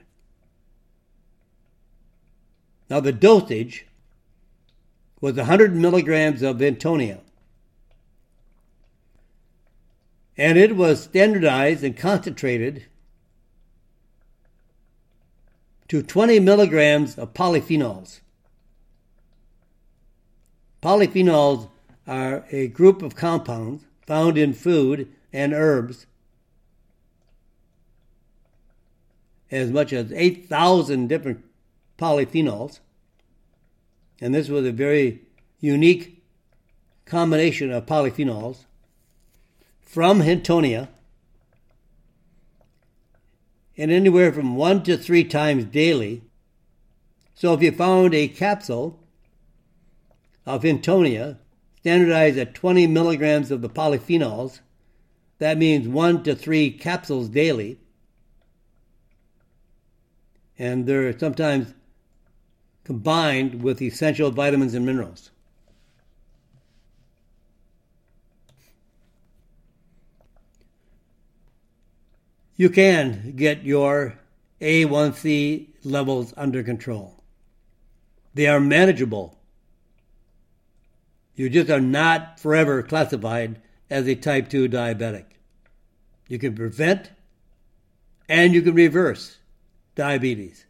Now, 2.89 2.99
the 2.99 3.13
dosage 3.13 3.85
was 5.21 5.35
100 5.35 5.75
milligrams 5.75 6.41
of 6.41 6.57
Hintonia, 6.57 7.19
And 10.35 10.57
it 10.57 10.75
was 10.75 11.03
standardized 11.03 11.83
and 11.83 11.95
concentrated 11.95 12.85
to 15.91 16.01
20 16.01 16.39
milligrams 16.39 17.17
of 17.17 17.33
polyphenols. 17.33 18.21
Polyphenols 20.81 21.67
are 22.07 22.45
a 22.49 22.69
group 22.69 23.01
of 23.01 23.13
compounds 23.13 23.83
found 24.07 24.37
in 24.37 24.53
food 24.53 25.11
and 25.33 25.51
herbs 25.51 26.05
as 29.51 29.69
much 29.69 29.91
as 29.91 30.13
8,000 30.13 31.09
different 31.09 31.43
polyphenols. 31.97 32.79
And 34.21 34.33
this 34.33 34.47
was 34.47 34.65
a 34.65 34.71
very 34.71 35.23
unique 35.59 36.23
combination 37.03 37.69
of 37.69 37.85
polyphenols 37.85 38.63
from 39.81 40.21
Hintonia 40.21 40.87
and 43.81 43.91
anywhere 43.91 44.31
from 44.31 44.55
one 44.55 44.83
to 44.83 44.95
three 44.95 45.23
times 45.23 45.65
daily. 45.65 46.21
So 47.33 47.53
if 47.53 47.63
you 47.63 47.71
found 47.71 48.13
a 48.13 48.27
capsule 48.27 48.99
of 50.45 50.61
Hintonia 50.61 51.37
standardized 51.79 52.37
at 52.37 52.53
20 52.53 52.85
milligrams 52.85 53.49
of 53.49 53.61
the 53.63 53.69
polyphenols, 53.69 54.59
that 55.39 55.57
means 55.57 55.87
one 55.87 56.21
to 56.23 56.35
three 56.35 56.69
capsules 56.69 57.27
daily. 57.29 57.79
and 60.59 60.85
they're 60.85 61.17
sometimes 61.17 61.73
combined 62.83 63.63
with 63.63 63.81
essential 63.81 64.29
vitamins 64.29 64.75
and 64.75 64.85
minerals. 64.85 65.30
You 72.55 72.69
can 72.69 73.33
get 73.35 73.63
your 73.63 74.19
A1C 74.59 75.67
levels 75.83 76.33
under 76.37 76.63
control. 76.63 77.23
They 78.33 78.47
are 78.47 78.59
manageable. 78.59 79.37
You 81.35 81.49
just 81.49 81.69
are 81.69 81.81
not 81.81 82.39
forever 82.39 82.83
classified 82.83 83.61
as 83.89 84.07
a 84.07 84.15
type 84.15 84.49
2 84.49 84.69
diabetic. 84.69 85.25
You 86.27 86.39
can 86.39 86.55
prevent 86.55 87.11
and 88.29 88.53
you 88.53 88.61
can 88.61 88.73
reverse 88.73 89.37
diabetes. 89.95 90.65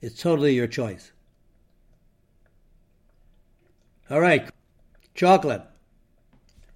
It's 0.00 0.20
totally 0.20 0.54
your 0.54 0.66
choice. 0.66 1.12
All 4.08 4.20
right, 4.20 4.48
chocolate. 5.14 5.62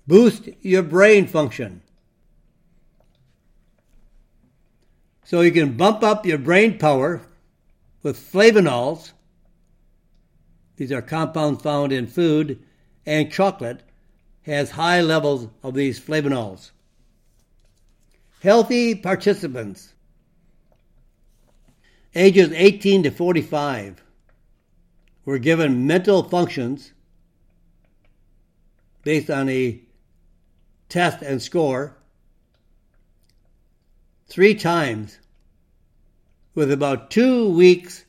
Boost 0.07 0.49
your 0.61 0.83
brain 0.83 1.27
function. 1.27 1.83
So 5.31 5.43
you 5.43 5.53
can 5.53 5.77
bump 5.77 6.03
up 6.03 6.27
your 6.27 6.39
brain 6.39 6.77
power 6.77 7.23
with 8.03 8.19
flavonols. 8.19 9.13
These 10.75 10.91
are 10.91 11.01
compounds 11.01 11.63
found 11.63 11.93
in 11.93 12.09
food, 12.09 12.61
and 13.07 13.31
chocolate 13.31 13.85
has 14.43 14.73
high 14.73 15.01
levels 15.01 15.47
of 15.63 15.75
these 15.75 16.01
flavonols. 16.01 16.73
Healthy 18.43 18.97
participants 18.97 19.93
ages 22.17 22.51
18 22.51 23.05
to 23.05 23.13
45 23.13 24.03
were 25.25 25.39
given 25.39 25.87
mental 25.87 26.25
functions 26.25 26.93
based 29.05 29.31
on 29.31 29.49
a 29.49 29.81
test 30.89 31.23
and 31.23 31.41
score 31.41 31.97
three 34.27 34.57
times 34.57 35.20
with 36.55 36.71
about 36.71 37.11
two 37.11 37.51
weeks 37.51 38.05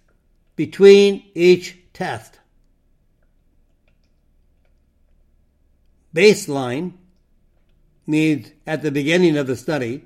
between 0.56 1.24
each 1.36 1.78
test. 1.94 2.40
Baseline 6.14 6.94
means 8.06 8.52
at 8.68 8.82
the 8.82 8.92
beginning 8.92 9.38
of 9.38 9.48
the 9.48 9.56
study, 9.56 10.04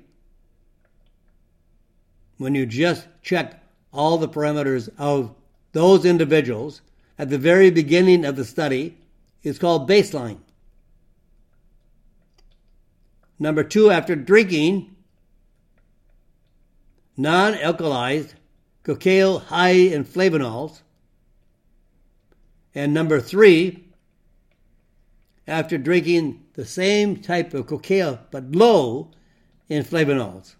when 2.38 2.54
you 2.54 2.66
just 2.66 3.06
check 3.22 3.62
all 3.92 4.18
the 4.18 4.28
parameters 4.28 4.88
of 4.98 5.34
those 5.72 6.04
individuals 6.04 6.82
at 7.18 7.30
the 7.30 7.38
very 7.38 7.70
beginning 7.70 8.24
of 8.24 8.36
the 8.36 8.44
study 8.44 8.96
is 9.42 9.58
called 9.58 9.88
baseline. 9.88 10.38
Number 13.38 13.64
two, 13.64 13.90
after 13.90 14.16
drinking 14.16 14.95
non 17.16 17.54
alkalized 17.54 18.34
cacao 18.82 19.38
high 19.38 19.70
in 19.70 20.04
flavonols. 20.04 20.82
And 22.74 22.92
number 22.92 23.20
three, 23.20 23.88
after 25.46 25.78
drinking 25.78 26.44
the 26.54 26.64
same 26.64 27.16
type 27.16 27.54
of 27.54 27.66
cacao 27.66 28.18
but 28.30 28.52
low 28.52 29.10
in 29.68 29.82
flavonols. 29.82 30.54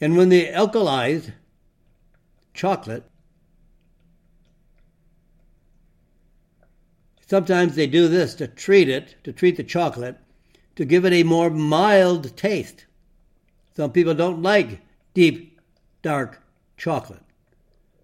And 0.00 0.16
when 0.16 0.30
they 0.30 0.46
alkalized 0.46 1.32
chocolate, 2.54 3.04
sometimes 7.28 7.76
they 7.76 7.86
do 7.86 8.08
this 8.08 8.34
to 8.34 8.48
treat 8.48 8.88
it, 8.88 9.14
to 9.22 9.32
treat 9.32 9.56
the 9.56 9.62
chocolate, 9.62 10.18
to 10.76 10.84
give 10.84 11.04
it 11.04 11.12
a 11.12 11.22
more 11.22 11.50
mild 11.50 12.36
taste. 12.36 12.86
Some 13.76 13.92
people 13.92 14.14
don't 14.14 14.42
like 14.42 14.80
deep, 15.14 15.60
dark 16.02 16.42
chocolate. 16.76 17.22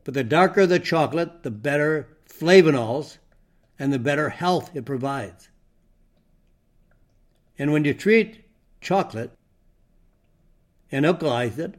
But 0.04 0.14
the 0.14 0.24
darker 0.24 0.66
the 0.66 0.78
chocolate, 0.78 1.42
the 1.42 1.50
better 1.50 2.08
flavonols 2.28 3.18
and 3.78 3.92
the 3.92 3.98
better 3.98 4.30
health 4.30 4.70
it 4.74 4.84
provides. 4.84 5.48
And 7.58 7.72
when 7.72 7.84
you 7.84 7.94
treat 7.94 8.44
chocolate 8.80 9.32
and 10.90 11.04
alkalize 11.04 11.58
it, 11.58 11.74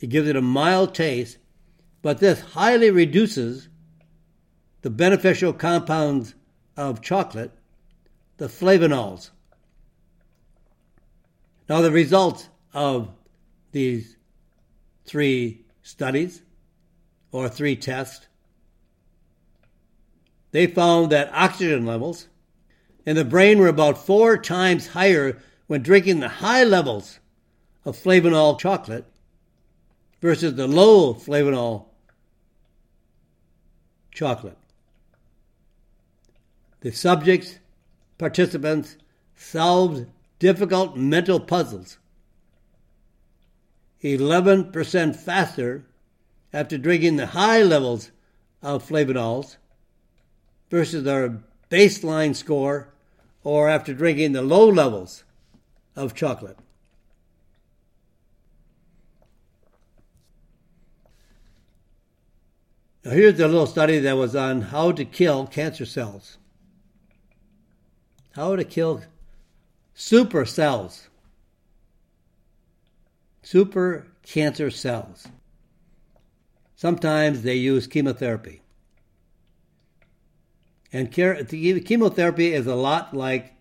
it 0.00 0.08
gives 0.08 0.28
it 0.28 0.36
a 0.36 0.42
mild 0.42 0.94
taste, 0.94 1.38
but 2.02 2.18
this 2.18 2.40
highly 2.40 2.90
reduces 2.90 3.68
the 4.82 4.90
beneficial 4.90 5.52
compounds 5.52 6.34
of 6.76 7.00
chocolate, 7.00 7.52
the 8.38 8.46
flavonols. 8.46 9.30
Now, 11.68 11.82
the 11.82 11.90
results 11.90 12.48
of 12.72 13.10
these 13.72 14.16
three 15.04 15.64
studies 15.82 16.42
or 17.30 17.48
three 17.48 17.76
tests, 17.76 18.26
they 20.52 20.66
found 20.66 21.10
that 21.12 21.30
oxygen 21.34 21.84
levels 21.84 22.28
in 23.04 23.16
the 23.16 23.24
brain 23.24 23.58
were 23.58 23.68
about 23.68 23.98
four 23.98 24.38
times 24.38 24.88
higher 24.88 25.38
when 25.66 25.82
drinking 25.82 26.20
the 26.20 26.28
high 26.28 26.64
levels 26.64 27.18
of 27.84 27.96
flavonol 27.96 28.58
chocolate 28.58 29.04
versus 30.20 30.54
the 30.54 30.66
low 30.66 31.14
flavonol 31.14 31.86
chocolate. 34.10 34.58
The 36.80 36.92
subjects, 36.92 37.58
participants, 38.18 38.96
solved 39.36 40.06
difficult 40.38 40.96
mental 40.96 41.40
puzzles 41.40 41.98
11% 44.02 45.16
faster 45.16 45.84
after 46.52 46.78
drinking 46.78 47.16
the 47.16 47.26
high 47.26 47.62
levels 47.62 48.10
of 48.62 48.86
flavonols 48.86 49.56
versus 50.70 51.04
their 51.04 51.40
baseline 51.70 52.34
score 52.34 52.88
or 53.42 53.68
after 53.68 53.92
drinking 53.92 54.32
the 54.32 54.42
low 54.42 54.68
levels 54.68 55.24
of 55.96 56.14
chocolate. 56.14 56.58
Now, 63.04 63.12
here's 63.12 63.40
a 63.40 63.48
little 63.48 63.66
study 63.66 63.98
that 64.00 64.16
was 64.16 64.36
on 64.36 64.60
how 64.62 64.92
to 64.92 65.04
kill 65.04 65.46
cancer 65.46 65.86
cells. 65.86 66.36
How 68.38 68.54
to 68.54 68.62
kill 68.62 69.02
super 69.94 70.44
cells. 70.44 71.08
Super 73.42 74.06
cancer 74.22 74.70
cells. 74.70 75.26
Sometimes 76.76 77.42
they 77.42 77.56
use 77.56 77.88
chemotherapy. 77.88 78.62
And 80.92 81.10
chemotherapy 81.10 82.54
is 82.54 82.68
a 82.68 82.76
lot 82.76 83.12
like 83.12 83.54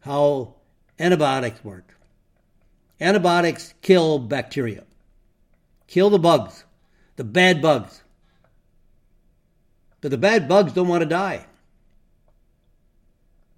how 0.00 0.56
antibiotics 0.98 1.64
work. 1.64 1.94
Antibiotics 3.00 3.74
kill 3.80 4.18
bacteria, 4.18 4.82
kill 5.86 6.10
the 6.10 6.18
bugs, 6.18 6.64
the 7.14 7.22
bad 7.22 7.62
bugs. 7.62 8.02
But 10.00 10.10
the 10.10 10.18
bad 10.18 10.48
bugs 10.48 10.72
don't 10.72 10.88
want 10.88 11.02
to 11.02 11.08
die. 11.08 11.46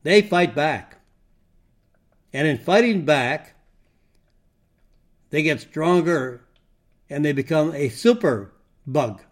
They 0.07 0.22
fight 0.22 0.54
back. 0.54 1.00
And 2.32 2.46
in 2.46 2.59
fighting 2.59 3.04
back, 3.04 3.57
they 5.30 5.42
get 5.42 5.61
stronger 5.61 6.42
and 7.11 7.24
they 7.24 7.32
become 7.32 7.74
a 7.74 7.88
super 7.88 8.52
bug, 8.86 9.24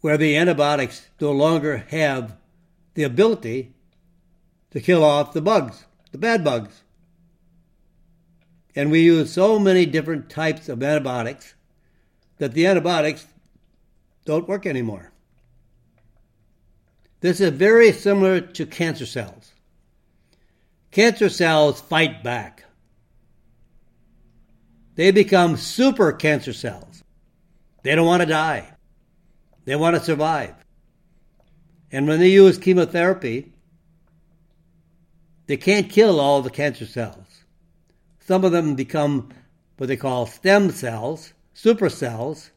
where 0.00 0.16
the 0.16 0.34
antibiotics 0.34 1.10
no 1.20 1.30
longer 1.32 1.84
have 1.90 2.38
the 2.94 3.02
ability 3.02 3.74
to 4.70 4.80
kill 4.80 5.04
off 5.04 5.34
the 5.34 5.42
bugs, 5.42 5.84
the 6.12 6.16
bad 6.16 6.42
bugs. 6.42 6.84
And 8.74 8.90
we 8.90 9.02
use 9.02 9.30
so 9.30 9.58
many 9.58 9.84
different 9.84 10.30
types 10.30 10.70
of 10.70 10.82
antibiotics 10.82 11.52
that 12.38 12.54
the 12.54 12.66
antibiotics 12.66 13.26
don't 14.24 14.48
work 14.48 14.64
anymore. 14.64 15.12
This 17.24 17.40
is 17.40 17.52
very 17.52 17.90
similar 17.92 18.42
to 18.42 18.66
cancer 18.66 19.06
cells. 19.06 19.50
Cancer 20.90 21.30
cells 21.30 21.80
fight 21.80 22.22
back. 22.22 22.64
They 24.96 25.10
become 25.10 25.56
super 25.56 26.12
cancer 26.12 26.52
cells. 26.52 27.02
They 27.82 27.94
don't 27.94 28.06
want 28.06 28.20
to 28.20 28.28
die. 28.28 28.68
They 29.64 29.74
want 29.74 29.96
to 29.96 30.02
survive. 30.02 30.54
And 31.90 32.06
when 32.06 32.20
they 32.20 32.28
use 32.28 32.58
chemotherapy, 32.58 33.54
they 35.46 35.56
can't 35.56 35.88
kill 35.88 36.20
all 36.20 36.42
the 36.42 36.50
cancer 36.50 36.84
cells. 36.84 37.44
Some 38.20 38.44
of 38.44 38.52
them 38.52 38.74
become 38.74 39.30
what 39.78 39.86
they 39.86 39.96
call 39.96 40.26
stem 40.26 40.70
cells, 40.70 41.32
supercells, 41.56 42.50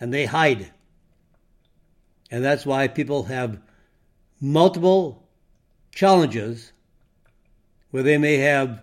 and 0.00 0.14
they 0.14 0.24
hide. 0.24 0.72
And 2.30 2.42
that's 2.42 2.64
why 2.64 2.88
people 2.88 3.24
have 3.24 3.60
multiple 4.40 5.28
challenges 5.92 6.72
where 7.90 8.02
they 8.02 8.18
may 8.18 8.36
have 8.36 8.80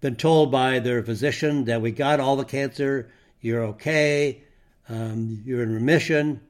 been 0.00 0.16
told 0.16 0.50
by 0.50 0.78
their 0.78 1.02
physician 1.02 1.64
that 1.64 1.80
we 1.80 1.90
got 1.90 2.20
all 2.20 2.36
the 2.36 2.44
cancer, 2.44 3.10
you're 3.40 3.64
okay, 3.64 4.42
um, 4.88 5.42
you're 5.44 5.62
in 5.62 5.72
remission, 5.72 6.40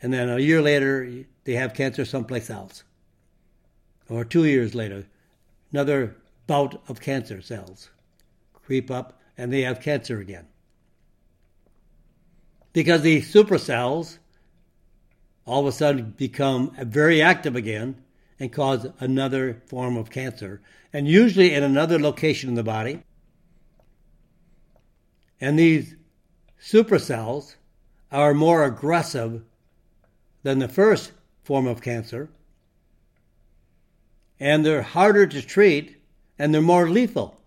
and 0.00 0.12
then 0.12 0.28
a 0.28 0.38
year 0.38 0.62
later 0.62 1.24
they 1.44 1.54
have 1.54 1.74
cancer 1.74 2.04
someplace 2.04 2.50
else. 2.50 2.84
Or 4.08 4.24
two 4.24 4.44
years 4.44 4.74
later, 4.74 5.06
another 5.72 6.16
bout 6.46 6.82
of 6.88 7.00
cancer 7.00 7.40
cells 7.40 7.90
creep 8.52 8.90
up 8.90 9.20
and 9.36 9.52
they 9.52 9.62
have 9.62 9.80
cancer 9.80 10.18
again. 10.18 10.46
Because 12.72 13.02
these 13.02 13.32
supercells 13.32 14.18
all 15.46 15.60
of 15.60 15.66
a 15.66 15.72
sudden 15.72 16.14
become 16.16 16.74
very 16.80 17.20
active 17.20 17.54
again 17.56 17.96
and 18.40 18.52
cause 18.52 18.86
another 19.00 19.62
form 19.66 19.96
of 19.96 20.10
cancer, 20.10 20.60
and 20.92 21.06
usually 21.06 21.54
in 21.54 21.62
another 21.62 21.98
location 21.98 22.48
in 22.48 22.54
the 22.54 22.62
body. 22.62 23.02
And 25.40 25.58
these 25.58 25.94
supercells 26.60 27.56
are 28.10 28.34
more 28.34 28.64
aggressive 28.64 29.42
than 30.42 30.58
the 30.58 30.68
first 30.68 31.12
form 31.42 31.66
of 31.66 31.82
cancer, 31.82 32.28
and 34.40 34.64
they're 34.64 34.82
harder 34.82 35.26
to 35.26 35.42
treat, 35.42 35.96
and 36.38 36.52
they're 36.52 36.60
more 36.60 36.88
lethal. 36.88 37.40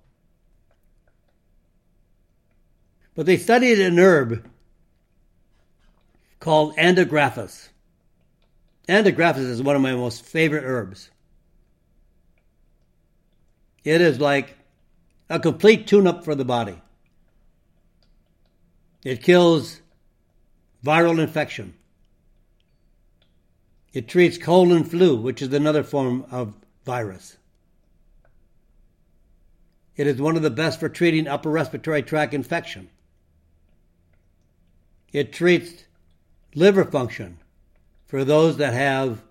But 3.16 3.26
they 3.26 3.38
studied 3.38 3.80
an 3.80 4.00
herb 4.00 4.48
called 6.40 6.76
Andrographis. 6.78 7.70
Andrographis 8.88 9.50
is 9.50 9.62
one 9.62 9.76
of 9.76 9.82
my 9.82 9.94
most 9.94 10.24
favorite 10.24 10.64
herbs. 10.64 11.10
It 13.84 14.00
is 14.00 14.20
like 14.20 14.56
a 15.30 15.40
complete 15.40 15.88
tune 15.88 16.08
up 16.08 16.24
for 16.24 16.36
the 16.36 16.46
body. 16.46 16.82
It 19.04 19.22
kills 19.22 19.82
viral 20.86 21.20
infection. 21.20 21.74
It 23.94 24.08
treats 24.08 24.38
cold 24.38 24.72
and 24.72 24.90
flu, 24.90 25.18
which 25.18 25.42
is 25.42 25.54
another 25.54 25.84
form 25.84 26.26
of 26.32 26.54
virus. 26.86 27.38
It 29.96 30.08
is 30.08 30.22
one 30.22 30.36
of 30.36 30.44
the 30.44 30.50
best 30.50 30.80
for 30.80 30.88
treating 30.88 31.28
upper 31.28 31.50
respiratory 31.50 32.04
tract 32.04 32.34
infection. 32.34 32.90
It 35.12 35.34
treats 35.34 35.86
liver 36.54 36.86
function 36.86 37.40
for 38.08 38.24
those 38.24 38.58
that 38.58 38.74
have 38.74 39.22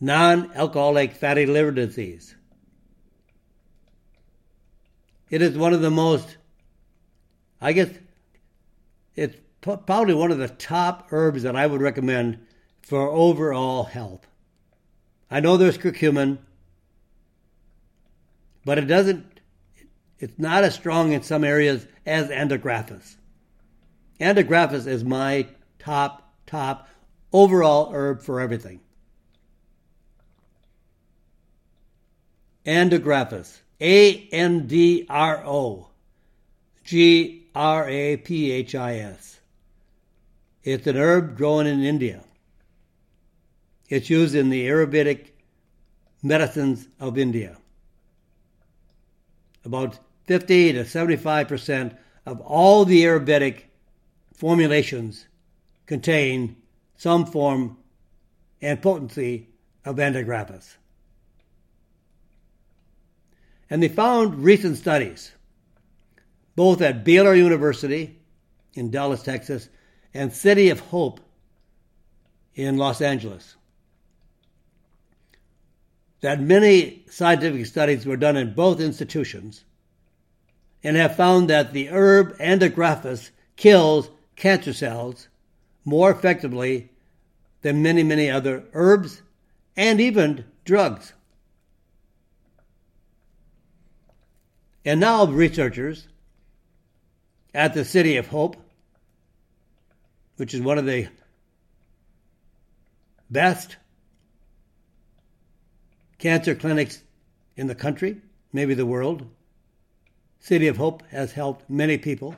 non 0.00 0.50
alcoholic 0.54 1.12
fatty 1.12 1.46
liver 1.46 1.70
disease. 1.70 2.34
It 5.30 5.40
is 5.40 5.56
one 5.56 5.72
of 5.72 5.80
the 5.80 5.90
most, 5.90 6.36
I 7.60 7.72
guess, 7.72 7.90
it's 9.14 9.36
probably 9.60 10.14
one 10.14 10.30
of 10.30 10.38
the 10.38 10.48
top 10.48 11.08
herbs 11.10 11.44
that 11.44 11.56
I 11.56 11.66
would 11.66 11.80
recommend 11.80 12.44
for 12.82 13.08
overall 13.08 13.84
health. 13.84 14.26
I 15.30 15.40
know 15.40 15.56
there's 15.56 15.78
curcumin, 15.78 16.38
but 18.64 18.78
it 18.78 18.86
doesn't, 18.86 19.40
it's 20.18 20.38
not 20.38 20.64
as 20.64 20.74
strong 20.74 21.12
in 21.12 21.22
some 21.22 21.44
areas 21.44 21.86
as 22.04 22.28
andrographis. 22.28 23.16
Andrographis 24.20 24.86
is 24.86 25.04
my 25.04 25.46
top, 25.78 26.34
top 26.46 26.88
overall 27.32 27.92
herb 27.92 28.22
for 28.22 28.40
everything. 28.40 28.80
Andrographis. 32.66 33.60
A 33.80 34.28
N 34.30 34.68
D 34.68 35.06
R 35.08 35.42
O 35.44 35.88
G 36.84 37.48
R 37.54 37.88
A 37.88 38.16
P 38.16 38.52
H 38.52 38.76
I 38.76 38.98
S. 38.98 39.40
It's 40.62 40.86
an 40.86 40.96
herb 40.96 41.36
grown 41.36 41.66
in 41.66 41.82
India. 41.82 42.22
It's 43.88 44.08
used 44.08 44.36
in 44.36 44.50
the 44.50 44.68
Ayurvedic 44.68 45.32
medicines 46.22 46.86
of 47.00 47.18
India. 47.18 47.58
About 49.64 49.98
50 50.26 50.74
to 50.74 50.84
75% 50.84 51.96
of 52.24 52.40
all 52.40 52.84
the 52.84 53.02
Ayurvedic 53.02 53.64
formulations 54.32 55.26
contain 55.86 56.56
some 57.02 57.26
form 57.26 57.76
and 58.60 58.80
potency 58.80 59.48
of 59.84 59.96
andrographis. 59.96 60.76
And 63.68 63.82
they 63.82 63.88
found 63.88 64.44
recent 64.44 64.76
studies, 64.76 65.32
both 66.54 66.80
at 66.80 67.02
Baylor 67.02 67.34
University 67.34 68.20
in 68.74 68.92
Dallas, 68.92 69.20
Texas, 69.20 69.68
and 70.14 70.32
City 70.32 70.70
of 70.70 70.78
Hope 70.78 71.18
in 72.54 72.76
Los 72.76 73.00
Angeles, 73.00 73.56
that 76.20 76.40
many 76.40 77.04
scientific 77.10 77.66
studies 77.66 78.06
were 78.06 78.16
done 78.16 78.36
in 78.36 78.54
both 78.54 78.78
institutions 78.78 79.64
and 80.84 80.96
have 80.96 81.16
found 81.16 81.50
that 81.50 81.72
the 81.72 81.88
herb 81.88 82.38
andrographis 82.38 83.30
kills 83.56 84.08
cancer 84.36 84.72
cells 84.72 85.26
more 85.84 86.08
effectively 86.08 86.90
than 87.62 87.82
many, 87.82 88.02
many 88.02 88.30
other 88.30 88.64
herbs 88.74 89.22
and 89.76 90.00
even 90.00 90.44
drugs. 90.64 91.12
And 94.84 95.00
now, 95.00 95.24
researchers 95.26 96.08
at 97.54 97.72
the 97.72 97.84
City 97.84 98.16
of 98.16 98.26
Hope, 98.26 98.56
which 100.36 100.54
is 100.54 100.60
one 100.60 100.78
of 100.78 100.86
the 100.86 101.08
best 103.30 103.76
cancer 106.18 106.54
clinics 106.54 107.00
in 107.56 107.68
the 107.68 107.74
country, 107.74 108.20
maybe 108.52 108.74
the 108.74 108.86
world. 108.86 109.26
City 110.40 110.66
of 110.66 110.76
Hope 110.76 111.04
has 111.10 111.32
helped 111.32 111.70
many 111.70 111.96
people. 111.96 112.34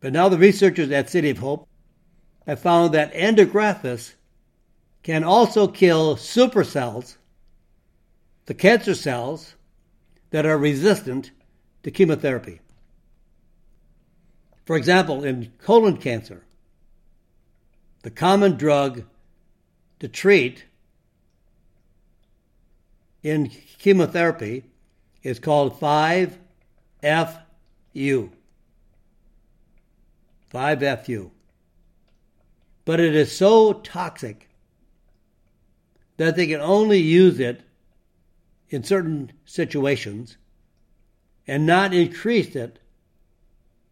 But 0.00 0.12
now 0.12 0.30
the 0.30 0.38
researchers 0.38 0.90
at 0.90 1.10
City 1.10 1.30
of 1.30 1.38
Hope 1.38 1.68
have 2.48 2.58
found 2.58 2.94
that 2.94 3.12
andrographis 3.12 4.14
can 5.02 5.22
also 5.22 5.68
kill 5.68 6.16
supercells, 6.16 7.18
the 8.46 8.54
cancer 8.54 8.94
cells 8.94 9.54
that 10.30 10.46
are 10.46 10.56
resistant 10.56 11.30
to 11.82 11.90
chemotherapy. 11.90 12.60
For 14.64 14.76
example, 14.78 15.24
in 15.24 15.52
colon 15.58 15.98
cancer, 15.98 16.42
the 18.02 18.10
common 18.10 18.56
drug 18.56 19.04
to 20.00 20.08
treat 20.08 20.64
in 23.22 23.50
chemotherapy 23.78 24.64
is 25.22 25.38
called 25.38 25.78
5FU. 25.78 26.38
5FU. 30.54 31.30
But 32.88 33.00
it 33.00 33.14
is 33.14 33.36
so 33.36 33.74
toxic 33.74 34.48
that 36.16 36.36
they 36.36 36.46
can 36.46 36.62
only 36.62 36.96
use 36.96 37.38
it 37.38 37.60
in 38.70 38.82
certain 38.82 39.30
situations 39.44 40.38
and 41.46 41.66
not 41.66 41.92
increase 41.92 42.56
it 42.56 42.78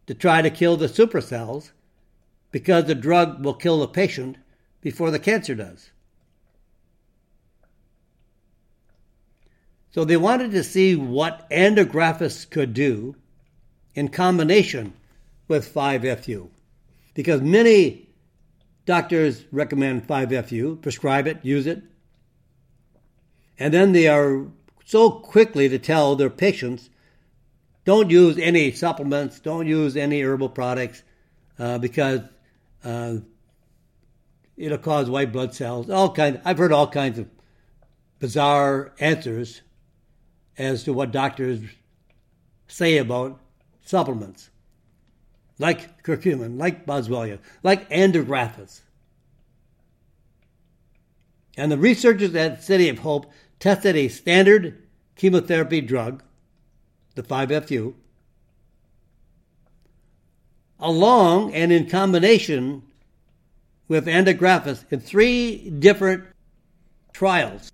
to 0.07 0.15
try 0.15 0.41
to 0.41 0.49
kill 0.49 0.77
the 0.77 0.87
supercells 0.87 1.73
because 2.49 2.85
the 2.85 2.95
drug 2.95 3.45
will 3.45 3.53
kill 3.53 3.81
the 3.81 3.87
patient 3.87 4.37
before 4.81 5.11
the 5.11 5.19
cancer 5.19 5.53
does. 5.53 5.91
So 9.91 10.05
they 10.05 10.17
wanted 10.17 10.49
to 10.53 10.63
see 10.63 10.95
what 10.95 11.47
andrographis 11.51 12.49
could 12.49 12.73
do 12.73 13.15
in 13.93 14.07
combination 14.07 14.93
with 15.47 15.71
5FU. 15.71 16.49
Because 17.13 17.41
many 17.41 18.06
doctors 18.87 19.45
recommend 19.51 20.07
5FU, 20.07 20.81
prescribe 20.81 21.27
it, 21.27 21.45
use 21.45 21.67
it, 21.67 21.83
and 23.59 23.71
then 23.71 23.91
they 23.91 24.07
are 24.07 24.47
so 24.85 25.11
quickly 25.11 25.69
to 25.69 25.77
tell 25.77 26.15
their 26.15 26.29
patients 26.29 26.89
don't 27.83 28.09
use 28.09 28.37
any 28.37 28.71
supplements, 28.71 29.39
don't 29.39 29.67
use 29.67 29.95
any 29.95 30.21
herbal 30.21 30.49
products 30.49 31.03
uh, 31.57 31.77
because 31.77 32.19
uh, 32.83 33.15
it'll 34.57 34.77
cause 34.77 35.09
white 35.09 35.31
blood 35.31 35.53
cells. 35.53 35.89
All 35.89 36.11
kinds. 36.11 36.39
I've 36.43 36.57
heard 36.57 36.73
all 36.73 36.87
kinds 36.87 37.17
of 37.17 37.29
bizarre 38.19 38.93
answers 38.99 39.61
as 40.57 40.83
to 40.83 40.91
what 40.91 41.11
doctors 41.11 41.61
say 42.67 42.97
about 42.97 43.39
supplements, 43.85 44.49
like 45.59 46.03
curcumin, 46.03 46.59
like 46.59 46.85
boswellia, 46.85 47.39
like 47.63 47.89
andrographis. 47.89 48.81
And 51.55 51.71
the 51.71 51.77
researchers 51.77 52.35
at 52.35 52.63
City 52.63 52.89
of 52.89 52.99
Hope 52.99 53.31
tested 53.59 53.95
a 53.95 54.07
standard 54.07 54.83
chemotherapy 55.15 55.81
drug, 55.81 56.23
the 57.15 57.23
5FU, 57.23 57.95
along 60.79 61.53
and 61.55 61.71
in 61.71 61.89
combination 61.89 62.83
with 63.87 64.05
andrographis 64.05 64.85
in 64.91 64.99
three 64.99 65.71
different 65.71 66.25
trials. 67.13 67.71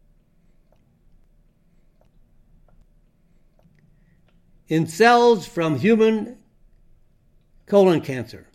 In 4.70 4.88
cells 4.88 5.46
from 5.46 5.78
human 5.78 6.38
colon 7.74 8.02
cancer. 8.02 8.46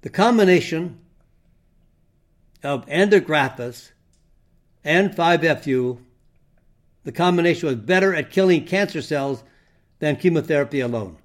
The 0.00 0.08
combination 0.08 1.00
of 2.62 2.86
andrographis 2.86 3.90
and 4.82 5.10
5FU, 5.10 5.98
the 7.04 7.12
combination 7.12 7.66
was 7.66 7.76
better 7.76 8.14
at 8.14 8.30
killing 8.30 8.64
cancer 8.64 9.02
cells 9.02 9.44
than 9.98 10.16
chemotherapy 10.16 10.80
alone. 10.80 11.18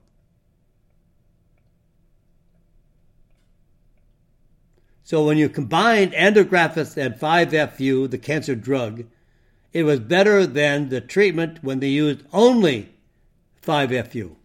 So 5.06 5.26
when 5.26 5.38
you 5.38 5.48
combined 5.48 6.12
andrographis 6.12 6.98
and 6.98 7.16
5FU, 7.16 8.12
the 8.12 8.18
cancer 8.18 8.54
drug, 8.54 9.06
it 9.72 9.84
was 9.84 10.02
better 10.02 10.46
than 10.46 10.90
the 10.90 11.00
treatment 11.00 11.64
when 11.64 11.80
they 11.80 11.88
used 11.88 12.26
only 12.34 12.90
5FU. 13.62 14.37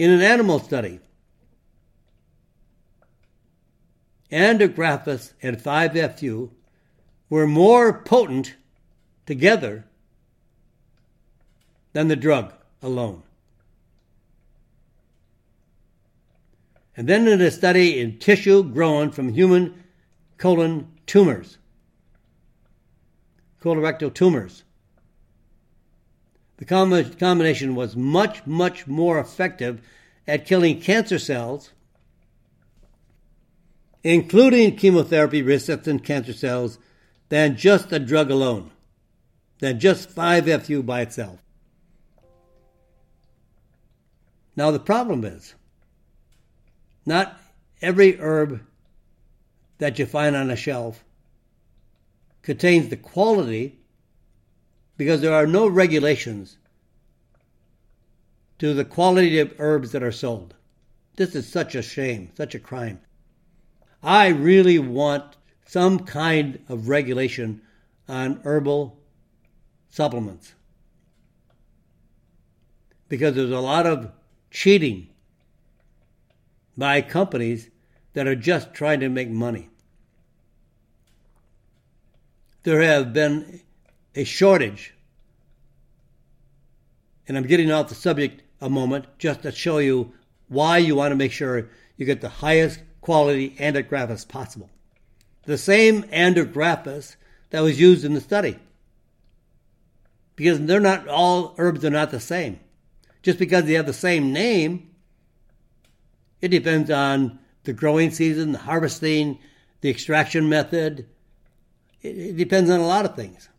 In 0.00 0.10
an 0.10 0.22
animal 0.22 0.60
study, 0.60 0.98
andrographis 4.32 5.34
and 5.42 5.58
5FU 5.58 6.48
were 7.28 7.46
more 7.46 7.92
potent 7.92 8.54
together 9.26 9.84
than 11.92 12.08
the 12.08 12.16
drug 12.16 12.54
alone. 12.80 13.24
And 16.96 17.06
then 17.06 17.28
in 17.28 17.42
a 17.42 17.50
study 17.50 18.00
in 18.00 18.18
tissue 18.18 18.62
grown 18.62 19.10
from 19.10 19.34
human 19.34 19.84
colon 20.38 20.90
tumors, 21.04 21.58
colorectal 23.62 24.14
tumors. 24.14 24.64
The 26.60 26.66
combination 27.18 27.74
was 27.74 27.96
much, 27.96 28.46
much 28.46 28.86
more 28.86 29.18
effective 29.18 29.80
at 30.28 30.46
killing 30.46 30.80
cancer 30.80 31.18
cells 31.18 31.72
including 34.02 34.76
chemotherapy 34.76 35.42
resistant 35.42 36.04
cancer 36.04 36.32
cells, 36.32 36.78
than 37.28 37.56
just 37.56 37.90
the 37.90 37.98
drug 37.98 38.30
alone, 38.30 38.70
than 39.60 39.78
just 39.78 40.14
5FU 40.14 40.84
by 40.84 41.02
itself. 41.02 41.40
Now, 44.56 44.70
the 44.70 44.80
problem 44.80 45.24
is 45.24 45.54
not 47.06 47.38
every 47.80 48.18
herb 48.18 48.60
that 49.78 49.98
you 49.98 50.06
find 50.06 50.34
on 50.34 50.50
a 50.50 50.56
shelf 50.56 51.04
contains 52.42 52.88
the 52.88 52.96
quality 52.96 53.78
because 55.00 55.22
there 55.22 55.32
are 55.32 55.46
no 55.46 55.66
regulations 55.66 56.58
to 58.58 58.74
the 58.74 58.84
quality 58.84 59.38
of 59.38 59.54
herbs 59.58 59.92
that 59.92 60.02
are 60.02 60.12
sold. 60.12 60.52
This 61.16 61.34
is 61.34 61.48
such 61.48 61.74
a 61.74 61.80
shame, 61.80 62.30
such 62.36 62.54
a 62.54 62.58
crime. 62.58 63.00
I 64.02 64.28
really 64.28 64.78
want 64.78 65.38
some 65.64 66.00
kind 66.00 66.62
of 66.68 66.90
regulation 66.90 67.62
on 68.10 68.42
herbal 68.44 68.98
supplements 69.88 70.52
because 73.08 73.34
there's 73.34 73.50
a 73.50 73.58
lot 73.58 73.86
of 73.86 74.12
cheating 74.50 75.08
by 76.76 77.00
companies 77.00 77.70
that 78.12 78.26
are 78.26 78.36
just 78.36 78.74
trying 78.74 79.00
to 79.00 79.08
make 79.08 79.30
money. 79.30 79.70
There 82.64 82.82
have 82.82 83.14
been 83.14 83.62
a 84.14 84.24
shortage, 84.24 84.94
and 87.28 87.36
I'm 87.36 87.46
getting 87.46 87.70
off 87.70 87.88
the 87.88 87.94
subject 87.94 88.42
a 88.60 88.68
moment 88.68 89.06
just 89.18 89.42
to 89.42 89.52
show 89.52 89.78
you 89.78 90.12
why 90.48 90.78
you 90.78 90.96
want 90.96 91.12
to 91.12 91.16
make 91.16 91.32
sure 91.32 91.68
you 91.96 92.06
get 92.06 92.20
the 92.20 92.28
highest 92.28 92.80
quality 93.00 93.50
andrographis 93.58 94.26
possible. 94.26 94.68
The 95.44 95.58
same 95.58 96.02
andrographis 96.04 97.16
that 97.50 97.60
was 97.60 97.80
used 97.80 98.04
in 98.04 98.14
the 98.14 98.20
study. 98.20 98.58
Because 100.36 100.60
they're 100.60 100.80
not 100.80 101.06
all 101.06 101.54
herbs 101.58 101.84
are 101.84 101.90
not 101.90 102.10
the 102.10 102.20
same. 102.20 102.58
Just 103.22 103.38
because 103.38 103.64
they 103.64 103.74
have 103.74 103.86
the 103.86 103.92
same 103.92 104.32
name, 104.32 104.90
it 106.40 106.48
depends 106.48 106.90
on 106.90 107.38
the 107.64 107.72
growing 107.72 108.10
season, 108.10 108.52
the 108.52 108.58
harvesting, 108.58 109.38
the 109.82 109.90
extraction 109.90 110.48
method. 110.48 111.06
It, 112.00 112.16
it 112.16 112.36
depends 112.36 112.70
on 112.70 112.80
a 112.80 112.86
lot 112.86 113.04
of 113.04 113.14
things. 113.14 113.49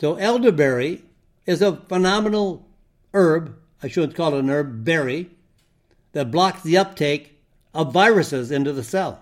So 0.00 0.14
elderberry 0.14 1.02
is 1.46 1.60
a 1.60 1.76
phenomenal 1.76 2.66
herb, 3.12 3.56
I 3.82 3.88
shouldn't 3.88 4.14
call 4.14 4.34
it 4.34 4.40
an 4.40 4.50
herb, 4.50 4.84
berry, 4.84 5.30
that 6.12 6.30
blocks 6.30 6.62
the 6.62 6.78
uptake 6.78 7.40
of 7.74 7.92
viruses 7.92 8.50
into 8.50 8.72
the 8.72 8.84
cell. 8.84 9.20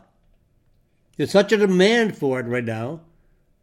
There's 1.16 1.30
such 1.30 1.52
a 1.52 1.56
demand 1.56 2.16
for 2.16 2.40
it 2.40 2.46
right 2.46 2.64
now. 2.64 3.00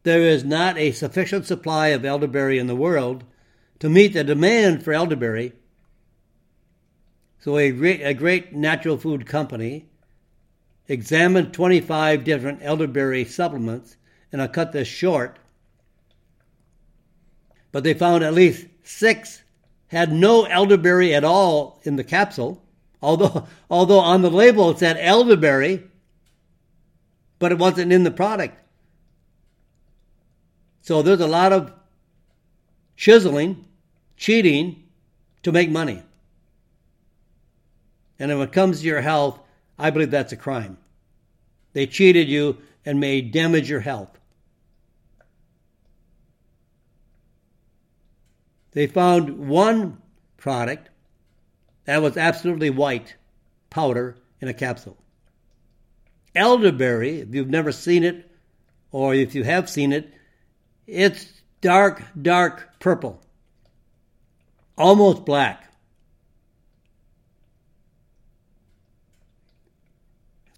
There 0.03 0.21
is 0.21 0.43
not 0.43 0.77
a 0.77 0.91
sufficient 0.91 1.45
supply 1.45 1.89
of 1.89 2.03
elderberry 2.03 2.57
in 2.57 2.67
the 2.67 2.75
world 2.75 3.23
to 3.79 3.89
meet 3.89 4.13
the 4.13 4.23
demand 4.23 4.83
for 4.83 4.93
elderberry. 4.93 5.53
So, 7.39 7.57
a 7.57 7.71
great, 7.71 8.01
a 8.01 8.13
great 8.13 8.53
natural 8.53 8.97
food 8.97 9.25
company 9.25 9.85
examined 10.87 11.53
25 11.53 12.23
different 12.23 12.59
elderberry 12.61 13.25
supplements, 13.25 13.97
and 14.31 14.41
I'll 14.41 14.47
cut 14.47 14.71
this 14.71 14.87
short. 14.87 15.37
But 17.73 17.83
they 17.83 17.93
found 17.93 18.23
at 18.23 18.33
least 18.33 18.65
six 18.83 19.43
had 19.87 20.13
no 20.13 20.45
elderberry 20.45 21.13
at 21.13 21.25
all 21.25 21.81
in 21.83 21.97
the 21.97 22.03
capsule, 22.05 22.63
Although, 23.03 23.47
although 23.69 23.99
on 23.99 24.21
the 24.21 24.31
label 24.31 24.71
it 24.71 24.79
said 24.79 24.97
elderberry, 24.97 25.83
but 27.37 27.51
it 27.51 27.59
wasn't 27.59 27.91
in 27.91 28.03
the 28.03 28.11
product. 28.11 28.57
So 30.81 31.01
there's 31.01 31.19
a 31.19 31.27
lot 31.27 31.51
of 31.51 31.71
chiseling, 32.95 33.65
cheating 34.17 34.83
to 35.43 35.51
make 35.51 35.69
money. 35.69 36.01
And 38.17 38.31
when 38.31 38.47
it 38.47 38.53
comes 38.53 38.79
to 38.79 38.85
your 38.85 39.01
health, 39.01 39.39
I 39.77 39.89
believe 39.89 40.11
that's 40.11 40.31
a 40.31 40.37
crime. 40.37 40.77
They 41.73 41.87
cheated 41.87 42.29
you 42.29 42.57
and 42.85 42.99
may 42.99 43.21
damage 43.21 43.69
your 43.69 43.79
health. 43.81 44.17
They 48.73 48.87
found 48.87 49.47
one 49.47 50.01
product 50.37 50.89
that 51.85 52.01
was 52.01 52.17
absolutely 52.17 52.69
white 52.69 53.15
powder 53.69 54.17
in 54.41 54.47
a 54.47 54.53
capsule. 54.53 54.97
Elderberry, 56.35 57.19
if 57.19 57.33
you've 57.33 57.49
never 57.49 57.71
seen 57.71 58.03
it, 58.03 58.29
or 58.91 59.13
if 59.13 59.35
you 59.35 59.43
have 59.43 59.69
seen 59.69 59.91
it, 59.91 60.11
it's 60.87 61.41
dark, 61.61 62.03
dark 62.19 62.79
purple, 62.79 63.21
almost 64.77 65.25
black. 65.25 65.71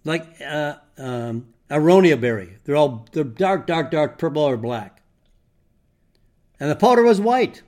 Like 0.04 0.40
uh, 0.42 0.76
um, 0.98 1.48
aronia 1.70 2.20
berry. 2.20 2.58
They're 2.64 2.76
all 2.76 3.08
they're 3.12 3.24
dark, 3.24 3.66
dark, 3.68 3.92
dark 3.92 4.18
purple 4.20 4.44
or 4.44 4.56
black. 4.56 5.02
And 6.60 6.70
the 6.70 6.76
powder 6.76 7.04
was 7.04 7.20
white. 7.20 7.64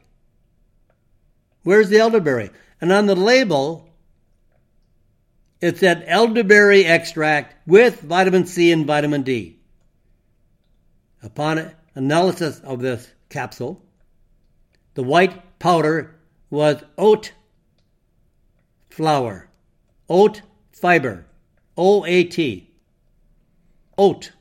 Where's 1.67 1.89
the 1.89 1.97
elderberry? 1.97 2.51
And 2.79 2.93
on 2.93 3.07
the 3.07 3.15
label, 3.17 3.89
it 5.59 5.77
said 5.77 6.05
elderberry 6.07 6.85
extract 6.85 7.55
with 7.67 7.99
vitamin 7.99 8.45
C 8.45 8.71
and 8.71 8.85
vitamin 8.85 9.23
D. 9.23 9.59
Upon 11.21 11.73
analysis 11.93 12.61
of 12.61 12.79
this 12.79 13.11
capsule, 13.27 13.83
the 14.93 15.03
white 15.03 15.59
powder 15.59 16.15
was 16.49 16.81
oat 16.97 17.33
flour, 18.89 19.49
oat 20.07 20.43
fiber, 20.71 21.25
OAT, 21.77 22.39
oat, 23.97 24.31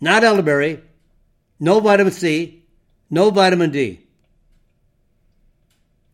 not 0.00 0.22
elderberry, 0.22 0.82
no 1.58 1.80
vitamin 1.80 2.12
C, 2.12 2.62
no 3.10 3.30
vitamin 3.30 3.72
D. 3.72 4.03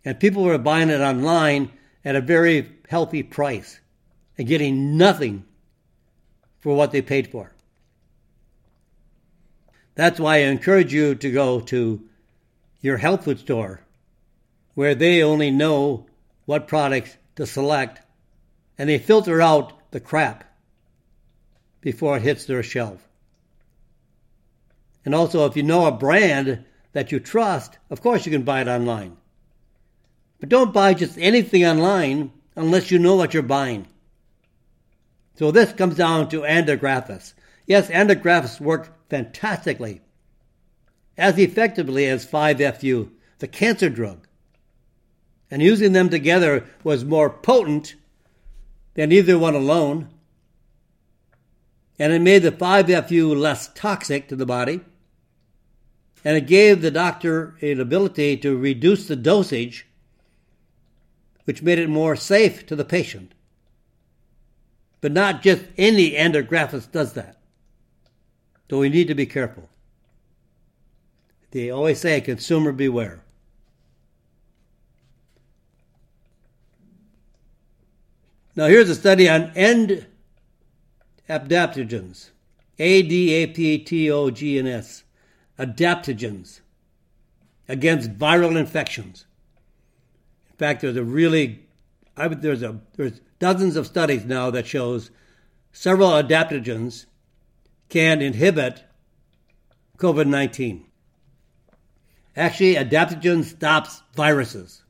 And 0.05 0.19
people 0.19 0.45
were 0.45 0.59
buying 0.59 0.91
it 0.91 1.01
online 1.01 1.71
at 2.05 2.17
a 2.17 2.21
very 2.21 2.71
healthy 2.89 3.23
price 3.23 3.81
and 4.39 4.49
getting 4.49 4.97
nothing 4.97 5.45
for 6.59 6.75
what 6.75 6.93
they 6.93 7.03
paid 7.03 7.31
for. 7.31 7.53
That's 9.95 10.21
why 10.21 10.37
I 10.37 10.39
encourage 10.39 10.95
you 10.95 11.15
to 11.17 11.31
go 11.31 11.61
to 11.61 12.03
your 12.81 12.97
health 12.97 13.25
food 13.25 13.41
store 13.41 13.83
where 14.75 14.95
they 14.95 15.23
only 15.23 15.51
know 15.51 16.07
what 16.47 16.69
products 16.69 17.17
to 17.37 17.47
select 17.47 18.01
and 18.79 18.89
they 18.89 18.99
filter 18.99 19.43
out 19.43 19.91
the 19.91 20.01
crap 20.01 20.45
before 21.81 22.17
it 22.17 22.23
hits 22.23 22.47
their 22.47 22.63
shelf. 22.63 23.07
And 25.05 25.15
also, 25.15 25.47
if 25.47 25.57
you 25.57 25.63
know 25.63 25.87
a 25.87 25.93
brand 25.93 26.65
that 26.93 27.13
you 27.13 27.21
trust, 27.21 27.79
of 27.91 28.01
course 28.01 28.27
you 28.27 28.33
can 28.33 28.43
buy 28.43 28.61
it 28.61 28.69
online. 28.69 29.17
But 30.41 30.49
don't 30.49 30.73
buy 30.73 30.95
just 30.95 31.19
anything 31.19 31.65
online 31.65 32.33
unless 32.57 32.91
you 32.91 32.99
know 32.99 33.15
what 33.15 33.35
you're 33.35 33.43
buying. 33.43 33.87
So 35.37 35.51
this 35.51 35.73
comes 35.73 35.97
down 35.97 36.29
to 36.31 36.41
andrographis. 36.41 37.35
Yes, 37.67 37.89
Andrographis 37.89 38.61
work 38.61 39.09
fantastically, 39.09 40.01
as 41.17 41.39
effectively 41.39 42.07
as 42.07 42.27
5FU, 42.27 43.11
the 43.39 43.47
cancer 43.49 43.89
drug. 43.89 44.27
And 45.51 45.63
using 45.63 45.93
them 45.93 46.09
together 46.09 46.65
was 46.83 47.05
more 47.05 47.31
potent 47.31 47.95
than 48.95 49.13
either 49.13 49.39
one 49.39 49.55
alone. 49.55 50.09
And 51.99 52.13
it 52.13 52.23
made 52.23 52.43
the 52.43 52.53
5FU 52.53 53.37
less 53.37 53.71
toxic 53.75 54.29
to 54.29 54.37
the 54.37 54.47
body. 54.47 54.81
And 56.25 56.37
it 56.37 56.47
gave 56.47 56.83
the 56.83 56.91
doctor 56.91 57.57
an 57.61 57.81
ability 57.81 58.37
to 58.39 58.57
reduce 58.57 59.07
the 59.07 59.17
dosage 59.17 59.87
which 61.45 61.63
made 61.63 61.79
it 61.79 61.89
more 61.89 62.17
safe 62.17 62.67
to 62.67 62.77
the 62.77 62.85
patient. 62.85 63.33
But 65.01 65.13
not 65.13 65.43
just 65.43 65.65
any 65.79 66.13
andrographis 66.13 66.91
does 66.91 67.15
that. 67.15 67.41
So 68.69 68.79
we 68.79 68.89
need 68.89 69.09
to 69.09 69.15
be 69.15 69.27
careful. 69.27 69.69
They 71.51 71.71
always 71.71 72.01
say, 72.01 72.21
consumer 72.21 72.73
beware. 72.73 73.25
Now 78.55 78.67
here's 78.67 78.91
a 78.91 78.95
study 78.95 79.29
on 79.29 79.53
end 79.55 80.07
adaptogens. 81.29 82.31
A 82.79 83.03
D 83.03 83.33
A 83.35 83.47
P 83.47 83.79
T 83.79 84.11
O 84.11 84.31
G 84.31 84.59
N 84.59 84.67
S. 84.67 85.05
Adaptogens 85.59 86.61
against 87.69 88.19
viral 88.19 88.57
infections 88.57 89.27
fact, 90.61 90.83
there's 90.83 90.97
a 90.97 91.03
really, 91.03 91.67
I 92.17 92.29
there's 92.29 92.63
a 92.63 92.81
there's 92.97 93.21
dozens 93.39 93.77
of 93.77 93.87
studies 93.87 94.27
now 94.27 94.51
that 94.51 94.67
shows 94.67 95.11
several 95.73 96.11
adaptogens 96.11 97.07
can 97.89 98.21
inhibit 98.21 98.85
COVID-19. 99.97 100.85
Actually, 102.37 102.75
adaptogen 102.75 103.43
stops 103.43 104.03
viruses. 104.15 104.83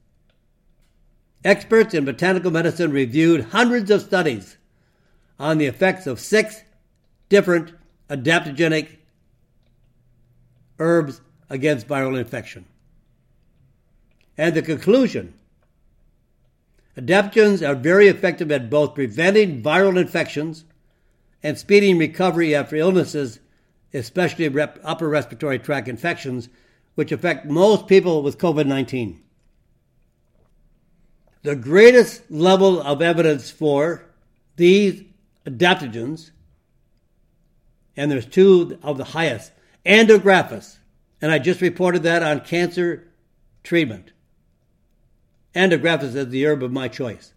Experts 1.44 1.94
in 1.94 2.04
botanical 2.04 2.50
medicine 2.50 2.90
reviewed 2.90 3.44
hundreds 3.44 3.90
of 3.90 4.02
studies 4.02 4.58
on 5.38 5.58
the 5.58 5.66
effects 5.66 6.06
of 6.06 6.20
six 6.20 6.62
different 7.28 7.72
adaptogenic 8.10 8.98
herbs 10.80 11.20
against 11.48 11.86
viral 11.86 12.18
infection. 12.18 12.66
And 14.36 14.54
the 14.54 14.62
conclusion 14.62 15.34
Adaptogens 17.00 17.66
are 17.66 17.74
very 17.74 18.08
effective 18.08 18.52
at 18.52 18.68
both 18.68 18.94
preventing 18.94 19.62
viral 19.62 19.98
infections 19.98 20.64
and 21.42 21.56
speeding 21.56 21.96
recovery 21.96 22.54
after 22.54 22.76
illnesses, 22.76 23.40
especially 23.94 24.48
rep- 24.48 24.78
upper 24.84 25.08
respiratory 25.08 25.58
tract 25.58 25.88
infections, 25.88 26.50
which 26.96 27.10
affect 27.10 27.46
most 27.46 27.86
people 27.86 28.22
with 28.22 28.36
COVID 28.36 28.66
19. 28.66 29.18
The 31.42 31.56
greatest 31.56 32.30
level 32.30 32.82
of 32.82 33.00
evidence 33.00 33.50
for 33.50 34.04
these 34.56 35.02
adaptogens, 35.46 36.32
and 37.96 38.10
there's 38.10 38.26
two 38.26 38.78
of 38.82 38.98
the 38.98 39.04
highest, 39.04 39.52
Andrographis, 39.86 40.76
and 41.22 41.32
I 41.32 41.38
just 41.38 41.62
reported 41.62 42.02
that 42.02 42.22
on 42.22 42.40
cancer 42.40 43.08
treatment. 43.62 44.12
Andrographis 45.54 46.14
is 46.14 46.28
the 46.28 46.46
herb 46.46 46.62
of 46.62 46.72
my 46.72 46.88
choice. 46.88 47.32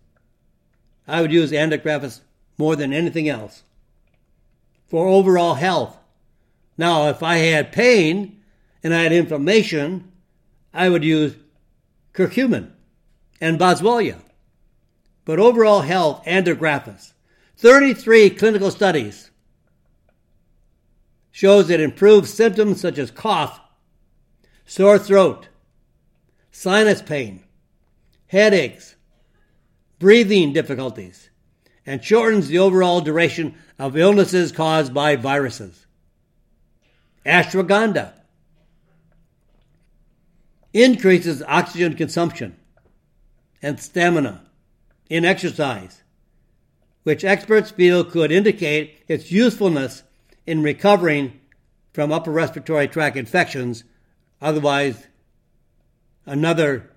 I 1.07 1.21
would 1.21 1.31
use 1.31 1.51
Andrographis 1.51 2.21
more 2.57 2.75
than 2.75 2.93
anything 2.93 3.27
else 3.27 3.63
for 4.87 5.07
overall 5.07 5.55
health. 5.55 5.97
Now, 6.77 7.09
if 7.09 7.23
I 7.23 7.37
had 7.37 7.71
pain 7.71 8.41
and 8.83 8.93
I 8.93 9.03
had 9.03 9.11
inflammation, 9.11 10.11
I 10.73 10.89
would 10.89 11.03
use 11.03 11.35
curcumin 12.13 12.71
and 13.41 13.59
boswellia. 13.59 14.19
But 15.25 15.39
overall 15.39 15.81
health, 15.81 16.23
andrographis. 16.25 17.13
33 17.57 18.31
clinical 18.31 18.71
studies 18.71 19.31
shows 21.31 21.69
it 21.69 21.79
improves 21.79 22.33
symptoms 22.33 22.81
such 22.81 22.97
as 22.97 23.09
cough, 23.09 23.59
sore 24.65 24.99
throat, 24.99 25.47
sinus 26.51 27.01
pain, 27.01 27.42
headaches, 28.33 28.95
breathing 29.99 30.53
difficulties, 30.53 31.29
and 31.85 32.03
shortens 32.03 32.47
the 32.47 32.57
overall 32.57 32.99
duration 32.99 33.53
of 33.77 33.95
illnesses 33.95 34.51
caused 34.51 34.91
by 34.91 35.15
viruses. 35.15 35.85
Ashwagandha 37.27 38.11
increases 40.73 41.43
oxygen 41.47 41.95
consumption 41.95 42.57
and 43.61 43.79
stamina 43.79 44.41
in 45.11 45.23
exercise, 45.23 46.01
which 47.03 47.23
experts 47.23 47.69
feel 47.69 48.03
could 48.03 48.31
indicate 48.31 49.03
its 49.07 49.31
usefulness 49.31 50.01
in 50.47 50.63
recovering 50.63 51.39
from 51.93 52.11
upper 52.11 52.31
respiratory 52.31 52.87
tract 52.87 53.15
infections, 53.15 53.83
otherwise, 54.41 55.05
another 56.25 56.89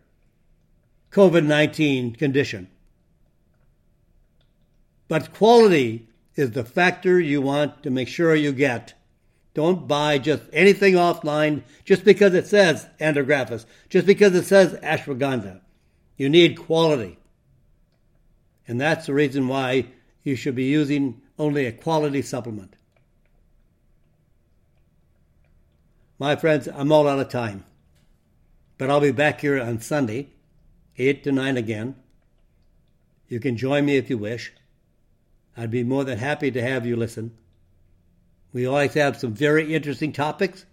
COVID 1.16 1.46
19 1.46 2.14
condition. 2.16 2.68
But 5.08 5.32
quality 5.32 6.10
is 6.34 6.50
the 6.50 6.62
factor 6.62 7.18
you 7.18 7.40
want 7.40 7.82
to 7.84 7.90
make 7.90 8.06
sure 8.06 8.34
you 8.34 8.52
get. 8.52 8.92
Don't 9.54 9.88
buy 9.88 10.18
just 10.18 10.42
anything 10.52 10.92
offline 10.92 11.62
just 11.86 12.04
because 12.04 12.34
it 12.34 12.46
says 12.46 12.86
andrographis, 13.00 13.64
just 13.88 14.06
because 14.06 14.34
it 14.34 14.44
says 14.44 14.74
ashwagandha. 14.80 15.62
You 16.18 16.28
need 16.28 16.58
quality. 16.58 17.18
And 18.68 18.78
that's 18.78 19.06
the 19.06 19.14
reason 19.14 19.48
why 19.48 19.86
you 20.22 20.36
should 20.36 20.54
be 20.54 20.64
using 20.64 21.22
only 21.38 21.64
a 21.64 21.72
quality 21.72 22.20
supplement. 22.20 22.76
My 26.18 26.36
friends, 26.36 26.68
I'm 26.68 26.92
all 26.92 27.08
out 27.08 27.20
of 27.20 27.30
time. 27.30 27.64
But 28.76 28.90
I'll 28.90 29.00
be 29.00 29.12
back 29.12 29.40
here 29.40 29.58
on 29.58 29.80
Sunday 29.80 30.28
8 30.98 31.24
to 31.24 31.32
9 31.32 31.56
again. 31.56 31.96
You 33.28 33.40
can 33.40 33.56
join 33.56 33.84
me 33.84 33.96
if 33.96 34.08
you 34.08 34.18
wish. 34.18 34.52
I'd 35.56 35.70
be 35.70 35.82
more 35.82 36.04
than 36.04 36.18
happy 36.18 36.50
to 36.50 36.62
have 36.62 36.86
you 36.86 36.96
listen. 36.96 37.36
We 38.52 38.66
always 38.66 38.94
have 38.94 39.16
some 39.16 39.34
very 39.34 39.74
interesting 39.74 40.12
topics 40.12 40.64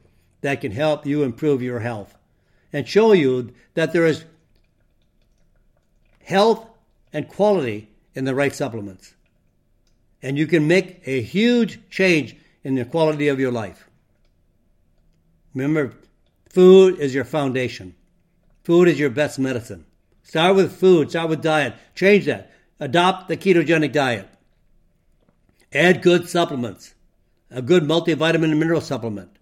that 0.42 0.62
can 0.62 0.72
help 0.72 1.06
you 1.06 1.24
improve 1.24 1.62
your 1.62 1.80
health 1.80 2.16
and 2.72 2.88
show 2.88 3.14
you 3.14 3.54
that 3.74 3.94
there 3.94 4.06
is 4.06 4.26
health 6.24 6.66
and 7.12 7.28
quality 7.28 7.90
in 8.14 8.26
the 8.26 8.36
right 8.36 8.54
supplements. 8.54 9.14
And 10.22 10.38
you 10.38 10.48
can 10.48 10.68
make 10.68 11.02
a 11.06 11.22
huge 11.22 11.80
change 11.90 12.36
in 12.64 12.76
the 12.76 12.86
quality 12.86 13.28
of 13.28 13.40
your 13.40 13.52
life. 13.52 13.90
Remember, 15.54 15.94
food 16.50 17.00
is 17.00 17.14
your 17.14 17.26
foundation. 17.26 17.96
Food 18.64 18.88
is 18.88 19.00
your 19.00 19.10
best 19.10 19.38
medicine. 19.38 19.86
Start 20.24 20.56
with 20.56 20.80
food, 20.80 21.10
start 21.10 21.30
with 21.30 21.42
diet. 21.42 21.76
Change 21.94 22.26
that. 22.26 22.52
Adopt 22.80 23.28
the 23.28 23.38
ketogenic 23.38 23.92
diet. 23.92 24.28
Add 25.72 26.02
good 26.02 26.30
supplements, 26.30 26.96
a 27.52 27.62
good 27.62 27.84
multivitamin 27.84 28.52
and 28.52 28.60
mineral 28.60 28.82
supplement. 28.82 29.38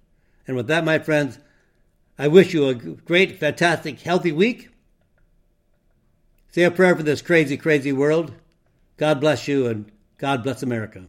And 0.48 0.58
with 0.58 0.68
that, 0.68 0.84
my 0.84 1.00
friends, 1.00 1.40
I 2.18 2.28
wish 2.28 2.54
you 2.54 2.68
a 2.68 2.74
great, 2.74 3.40
fantastic, 3.40 4.00
healthy 4.02 4.32
week. 4.32 4.70
Say 6.52 6.64
a 6.64 6.72
prayer 6.72 6.96
for 6.96 7.04
this 7.04 7.22
crazy, 7.22 7.58
crazy 7.58 7.94
world. 7.94 8.34
God 8.98 9.22
bless 9.22 9.48
you 9.48 9.68
and 9.68 9.92
God 10.18 10.44
bless 10.44 10.62
America. 10.62 11.06